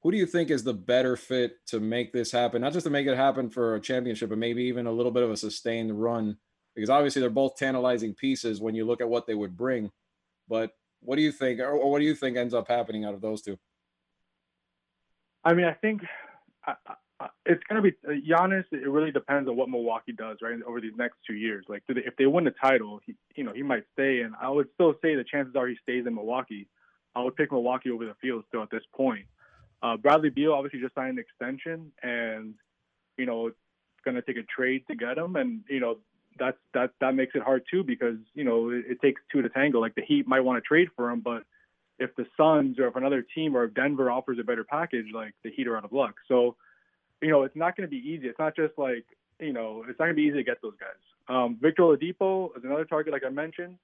[0.00, 2.62] who do you think is the better fit to make this happen?
[2.62, 5.22] Not just to make it happen for a championship, but maybe even a little bit
[5.22, 6.38] of a sustained run.
[6.78, 9.90] Because obviously they're both tantalizing pieces when you look at what they would bring.
[10.48, 10.70] But
[11.00, 13.42] what do you think, or, what do you think ends up happening out of those
[13.42, 13.58] two?
[15.42, 16.02] I mean, I think
[16.64, 16.74] I,
[17.18, 18.62] I, it's going to be Giannis.
[18.70, 21.64] It really depends on what Milwaukee does, right, over these next two years.
[21.68, 24.48] Like, they, if they win the title, he, you know, he might stay, and I
[24.48, 26.68] would still say the chances are he stays in Milwaukee.
[27.16, 29.26] I would pick Milwaukee over the field still at this point.
[29.82, 32.54] Uh, Bradley Beal obviously just signed an extension, and
[33.16, 33.56] you know, it's
[34.04, 35.96] going to take a trade to get him, and you know,
[36.38, 39.48] that's that that makes it hard too because you know it, it takes two to
[39.48, 39.80] tango.
[39.80, 41.44] Like the Heat might want to trade for him, but
[41.98, 45.34] if the Suns or if another team or if Denver offers a better package, like
[45.42, 46.14] the Heat are out of luck.
[46.28, 46.56] So,
[47.20, 48.28] you know, it's not going to be easy.
[48.28, 49.04] It's not just like
[49.40, 50.98] you know, it's not going to be easy to get those guys.
[51.28, 53.76] Um, Victor Oladipo is another target, like I mentioned.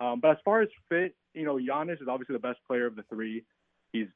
[0.00, 2.96] Um, but as far as fit, you know, Giannis is obviously the best player of
[2.96, 3.44] the three.
[3.92, 4.06] He's,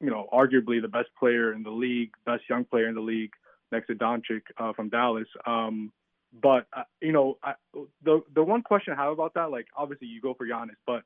[0.00, 3.32] you know, arguably the best player in the league, best young player in the league,
[3.72, 5.28] next to Doncic uh, from Dallas.
[5.46, 5.92] Um,
[6.32, 7.54] but uh, you know, I,
[8.02, 11.02] the the one question I have about that, like obviously you go for Giannis, but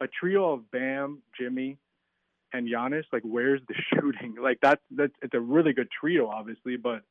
[0.00, 1.78] a trio of Bam, Jimmy,
[2.52, 4.36] and Giannis, like where's the shooting?
[4.40, 7.02] Like that's that's it's a really good trio, obviously, but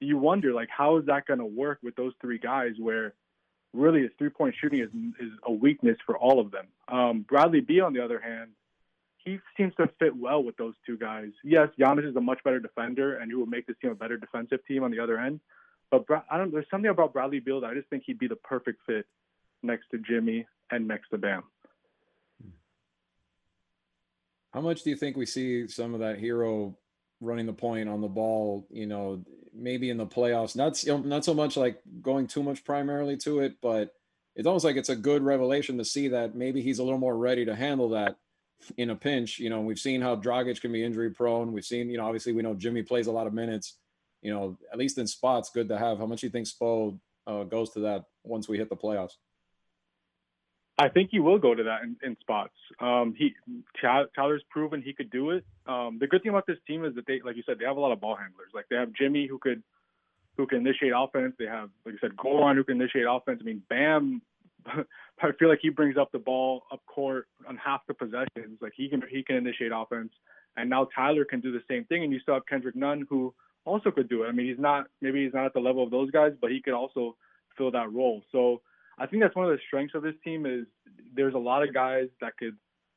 [0.00, 3.14] you wonder like how is that going to work with those three guys where
[3.74, 6.66] really his three point shooting is is a weakness for all of them.
[6.88, 8.50] Um, Bradley Beal, on the other hand,
[9.18, 11.30] he seems to fit well with those two guys.
[11.44, 14.16] Yes, Giannis is a much better defender, and he will make this team a better
[14.16, 15.40] defensive team on the other end.
[15.90, 16.52] But Bra- I don't.
[16.52, 19.06] There's something about Bradley Beal that I just think he'd be the perfect fit
[19.62, 21.44] next to Jimmy and next to Bam.
[24.52, 26.74] How much do you think we see some of that Herro
[27.20, 28.66] running the point on the ball?
[28.70, 29.24] You know,
[29.54, 30.56] maybe in the playoffs.
[30.56, 33.94] Not you know, not so much like going too much primarily to it, but
[34.36, 37.16] it's almost like it's a good revelation to see that maybe he's a little more
[37.16, 38.16] ready to handle that
[38.76, 39.38] in a pinch.
[39.38, 41.52] You know, we've seen how Dragic can be injury prone.
[41.52, 43.78] We've seen, you know, obviously we know Jimmy plays a lot of minutes.
[44.22, 45.98] You know, at least in spots, good to have.
[45.98, 49.12] How much do you think Spo uh, goes to that once we hit the playoffs?
[50.80, 52.54] I think he will go to that in, in spots.
[52.78, 53.34] Um, he
[53.80, 55.44] Tyler's proven he could do it.
[55.66, 57.76] Um, the good thing about this team is that they, like you said, they have
[57.76, 58.50] a lot of ball handlers.
[58.54, 59.62] Like they have Jimmy who could
[60.36, 61.34] who can initiate offense.
[61.36, 63.40] They have, like you said, Goran who can initiate offense.
[63.42, 64.22] I mean, Bam.
[64.66, 68.58] I feel like he brings up the ball up court on half the possessions.
[68.60, 70.12] Like he can he can initiate offense,
[70.56, 72.04] and now Tyler can do the same thing.
[72.04, 73.34] And you still have Kendrick Nunn who
[73.68, 74.28] also could do it.
[74.28, 76.60] I mean, he's not maybe he's not at the level of those guys, but he
[76.60, 77.16] could also
[77.56, 78.22] fill that role.
[78.32, 78.62] So
[78.98, 80.66] I think that's one of the strengths of this team is
[81.14, 82.56] there's a lot of guys that could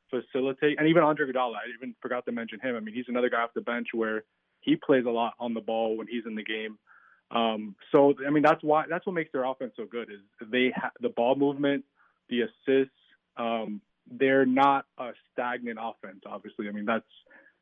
[0.10, 1.56] facilitate, and even Andre Iguodala.
[1.56, 2.76] I even forgot to mention him.
[2.76, 4.24] I mean, he's another guy off the bench where
[4.62, 6.78] he plays a lot on the ball when he's in the game.
[7.32, 10.20] Um, so I mean, that's why that's what makes their offense so good is
[10.52, 11.86] they have the ball movement,
[12.30, 12.94] the assists.
[13.38, 16.22] Um, they're not a stagnant offense.
[16.26, 17.06] Obviously, I mean that's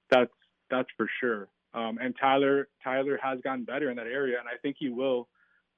[0.10, 0.32] that's
[0.72, 1.48] that's for sure.
[1.74, 5.28] Um, and Tyler Tyler has gotten better in that area, and I think he will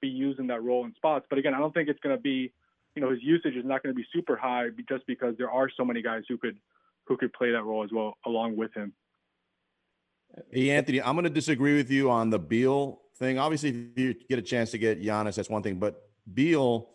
[0.02, 1.26] be used in that role in spots.
[1.30, 2.52] But again, I don't think it's going to be,
[2.96, 5.70] you know, his usage is not going to be super high just because there are
[5.76, 6.58] so many guys who could
[7.06, 8.94] who could play that role as well along with him.
[10.50, 13.38] Hey Anthony, I'm going to disagree with you on the Beal thing.
[13.38, 15.76] Obviously, if you get a chance to get Giannis, that's one thing.
[15.76, 16.90] But Beal,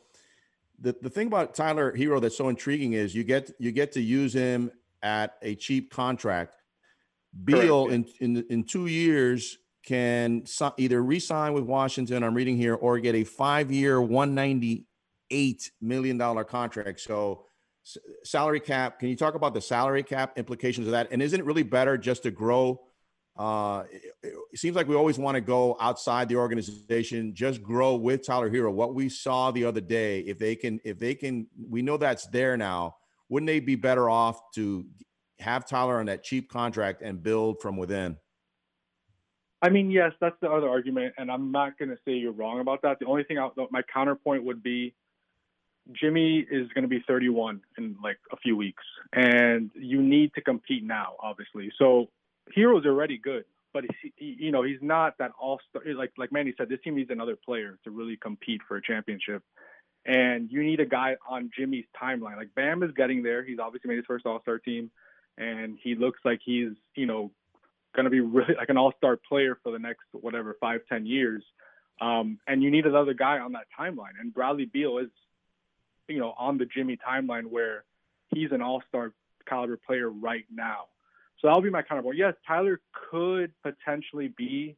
[0.78, 4.00] the, the thing about Tyler Herro that's so intriguing is you get you get to
[4.00, 4.70] use him
[5.02, 6.55] at a cheap contract.
[7.44, 10.44] Beal in, in in two years can
[10.78, 12.24] either re-sign with Washington.
[12.24, 17.00] I'm reading here, or get a five-year, 198 million dollar contract.
[17.00, 17.44] So
[18.24, 18.98] salary cap.
[18.98, 21.08] Can you talk about the salary cap implications of that?
[21.12, 22.80] And isn't it really better just to grow?
[23.36, 27.94] Uh, it, it seems like we always want to go outside the organization, just grow
[27.94, 28.72] with Tyler Herro.
[28.72, 32.26] What we saw the other day, if they can, if they can, we know that's
[32.28, 32.96] there now.
[33.28, 34.86] Wouldn't they be better off to
[35.38, 38.16] have Tyler on that cheap contract and build from within?
[39.62, 42.60] I mean, yes, that's the other argument, and I'm not going to say you're wrong
[42.60, 42.98] about that.
[43.00, 44.94] The only thing, I, my counterpoint would be
[45.92, 48.82] Jimmy is going to be 31 in like a few weeks,
[49.12, 51.70] and you need to compete now, obviously.
[51.78, 52.08] So
[52.54, 55.82] Herro's already good, but he, you know he's not that all star.
[55.86, 58.82] Eh, like like Manny said, this team needs another player to really compete for a
[58.82, 59.42] championship,
[60.04, 62.36] and you need a guy on Jimmy's timeline.
[62.36, 63.44] Like Bam is getting there.
[63.44, 64.90] He's obviously made his first All Star team,
[65.38, 67.30] and he looks like he's you know
[67.94, 71.42] going to be really like an all-star player for the next whatever five ten years.
[72.00, 74.20] Um, and you need another guy on that timeline.
[74.20, 75.08] And bradley beal is
[76.08, 77.84] you know on the jimmy timeline where
[78.34, 79.12] he's an all-star
[79.48, 80.86] caliber player right now.
[81.40, 82.80] So that'll be my counterpoint yes tyler
[83.10, 84.76] could potentially be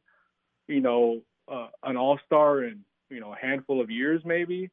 [0.67, 4.69] you know uh, an all-star in you know a handful of years maybe.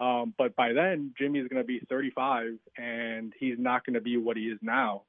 [0.00, 4.00] Um, but by then Jimmy is going to be 35 and he's not going to
[4.00, 5.02] be what he is now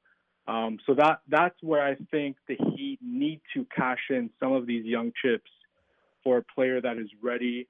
[0.48, 4.68] Um, so that that's where I think the Heat need to cash in some of
[4.68, 5.50] these young chips
[6.24, 7.68] for a player that is ready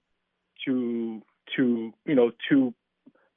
[0.65, 1.21] to
[1.55, 2.73] to you know to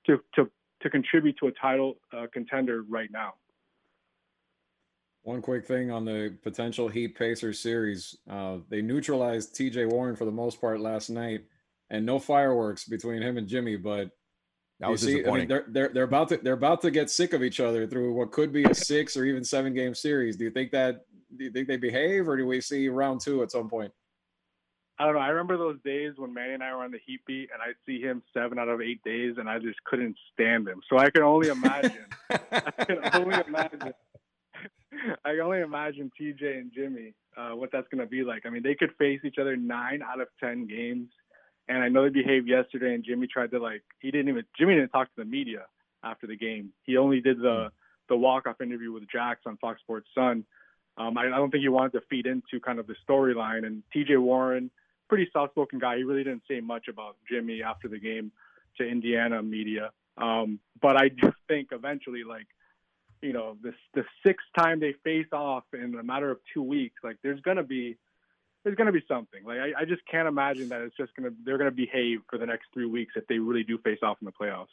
[0.06, 0.50] to to
[0.82, 3.34] to contribute to a title uh, contender right now.
[5.22, 8.16] One quick thing on the potential Heat Pacers series.
[8.30, 11.42] Uh, they neutralized TJ Warren for the most part last night,
[11.90, 13.76] and no fireworks between him and Jimmy.
[13.76, 14.10] But
[14.80, 17.10] That was you see, I mean, they're, they're they're about to they're about to get
[17.10, 20.36] sick of each other through what could be a six or even seven game series.
[20.36, 21.04] Do you think that?
[21.36, 23.92] Do you think they behave, or do we see round two at some point?
[24.98, 25.20] I don't know.
[25.20, 27.76] I remember those days when Manny and I were on the Heat beat, and I'd
[27.86, 30.80] see him seven out of eight days, and I just couldn't stand him.
[30.88, 32.06] So I can only imagine.
[32.30, 33.94] I can only imagine.
[35.24, 38.44] I can only imagine TJ and Jimmy uh, what that's going to be like.
[38.44, 41.08] I mean, they could face each other nine out of ten games,
[41.68, 42.94] and I know they behaved yesterday.
[42.94, 45.66] And Jimmy tried to like he didn't even Jimmy didn't talk to the media
[46.02, 46.72] after the game.
[46.84, 47.70] He only did the
[48.08, 50.44] the walk off interview with Jax on Fox Sports Sun.
[50.96, 53.66] Um, I, I don't think he wanted to feed into kind of the storyline.
[53.66, 54.70] And TJ Warren,
[55.08, 55.98] pretty soft spoken guy.
[55.98, 58.32] He really didn't say much about Jimmy after the game
[58.78, 59.90] to Indiana media.
[60.16, 62.46] Um, but I do think eventually, like,
[63.22, 66.96] you know, this the sixth time they face off in a matter of two weeks,
[67.04, 67.96] like there's gonna be
[68.64, 69.44] there's gonna be something.
[69.44, 72.46] Like I, I just can't imagine that it's just gonna they're gonna behave for the
[72.46, 74.66] next three weeks if they really do face off in the playoffs.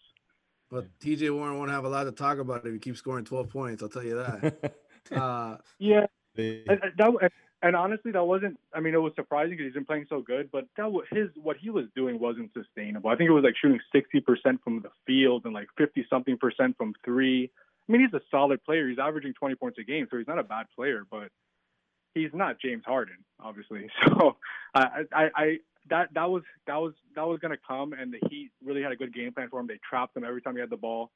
[0.71, 3.49] But TJ Warren won't have a lot to talk about if he keeps scoring 12
[3.49, 3.83] points.
[3.83, 4.75] I'll tell you that.
[5.11, 7.31] uh, Yeah, and, and that,
[7.61, 8.59] and honestly, that wasn't.
[8.73, 11.29] I mean, it was surprising because he's been playing so good, but that was his
[11.41, 13.09] what he was doing wasn't sustainable.
[13.09, 16.37] I think it was like shooting sixty percent from the field and like fifty something
[16.37, 17.49] percent from three.
[17.87, 18.87] I mean, he's a solid player.
[18.87, 21.29] He's averaging twenty points a game, so he's not a bad player, but
[22.15, 23.89] he's not James Harden, obviously.
[24.07, 24.37] So
[24.73, 25.57] I, I, I
[25.89, 28.95] that that was that was that was gonna come, and the Heat really had a
[28.95, 29.67] good game plan for him.
[29.67, 31.11] They trapped him every time he had the ball.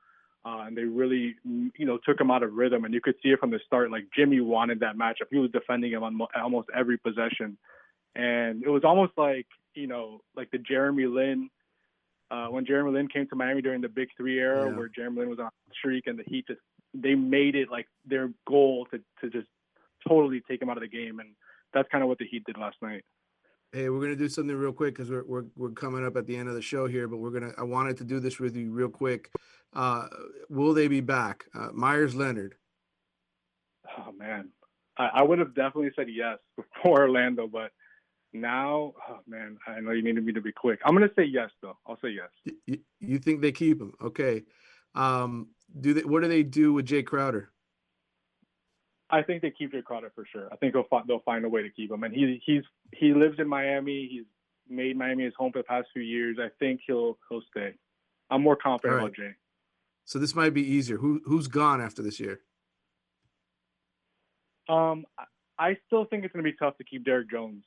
[0.45, 1.35] Uh, and they really,
[1.77, 3.91] you know, took him out of rhythm, and you could see it from the start.
[3.91, 7.57] Like Jimmy wanted that matchup; he was defending him on mo- almost every possession,
[8.15, 11.49] and it was almost like, you know, like the Jeremy Lin,
[12.31, 14.77] uh, when Jeremy Lin came to Miami during the Big Three era, Yeah.
[14.77, 16.61] where Jeremy Lin was on a streak, and the Heat just
[16.93, 19.49] they made it like their goal to to just
[20.07, 21.29] totally take him out of the game, and
[21.73, 23.03] that's kind of what the Heat did last night.
[23.71, 26.35] Hey, we're gonna do something real quick because we're, we're we're coming up at the
[26.35, 28.71] end of the show here, but we're gonna I wanted to do this with you
[28.71, 29.29] real quick.
[29.73, 30.07] Uh,
[30.49, 31.45] will they be back?
[31.53, 32.55] Uh, Meyers Leonard.
[33.97, 34.49] Oh man,
[34.97, 37.71] I, I would have definitely said yes before Orlando, but
[38.33, 40.79] now, oh man, I know you needed me to be quick.
[40.83, 41.77] I'm gonna say yes though.
[41.87, 42.53] I'll say yes.
[42.65, 43.93] You, you think they keep him?
[44.01, 44.43] Okay.
[44.95, 46.01] Um, do they?
[46.01, 47.51] What do they do with Jae Crowder?
[49.09, 50.47] I think they keep Jae Crowder for sure.
[50.51, 53.13] I think they'll find, they'll find a way to keep him, and he he's he
[53.13, 54.07] lives in Miami.
[54.11, 54.25] He's
[54.69, 56.37] made Miami his home for the past few years.
[56.39, 57.73] I think he'll he'll stay.
[58.29, 59.33] I'm more confident All about Jae.
[60.05, 60.97] So this might be easier.
[60.97, 62.41] Who who's gone after this year?
[64.67, 65.25] Um, I-
[65.61, 67.65] I still think it's going to be tough to keep Derrick Jones.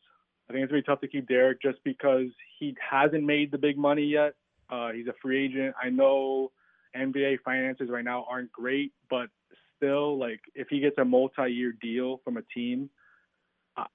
[0.48, 2.28] I think it's going to be tough to keep Derrick just because
[2.58, 4.32] he hasn't made the big money yet.
[4.70, 5.74] Uh, he's a free agent.
[5.80, 6.52] I know
[6.96, 9.28] NBA finances right now aren't great, but
[9.82, 12.90] still, like if he gets a multi-year deal from a team,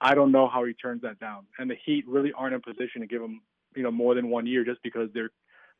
[0.01, 1.45] I- don't know how he turns that down.
[1.59, 3.41] And the Heat really aren't in position to give him,
[3.75, 5.29] you know, more than one year just because they're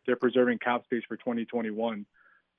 [0.06, 2.06] they're preserving cap space for 2021.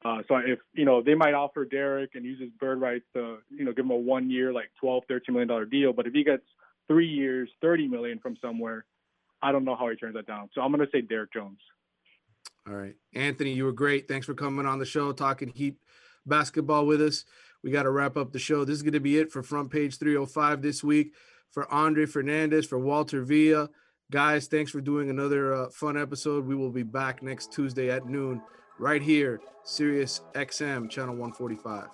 [0.05, 3.39] Uh, so if you know they might offer Derrick and use his bird rights to
[3.49, 6.13] you know give him a one year like 12 13 million dollar deal, but if
[6.13, 6.45] he gets
[6.89, 8.85] three years 30 million from somewhere,
[9.41, 10.51] I don't know how he turns that down.
[10.55, 11.61] So I'm gonna say Derrick Jones.
[12.67, 14.09] All right, Anthony, you were great.
[14.09, 15.79] Thanks for coming on the show, talking Heat
[16.29, 17.25] basketball with us.
[17.63, 18.65] We got to wrap up the show.
[18.65, 21.13] This is going to be it for Front Page 305 this week.
[21.51, 23.71] For Andre Fernandez, for Walter Villa,
[24.11, 26.47] guys, thanks for doing another uh, fun episode.
[26.47, 28.43] We will be back next Tuesday at noon,
[28.79, 31.89] right here, Sirius XM, channel 145.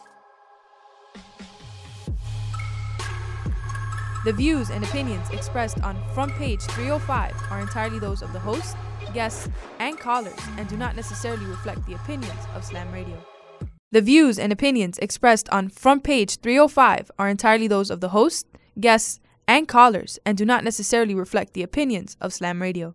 [4.24, 8.74] The views and opinions expressed on Front Page 305 are entirely those of the host,
[9.12, 13.22] guests, and callers and do not necessarily reflect the opinions of Slam Radio.
[13.94, 18.44] The views and opinions expressed on Front Page 305 are entirely those of the host,
[18.80, 22.92] guests, and callers and do not necessarily reflect the opinions of Slam Radio.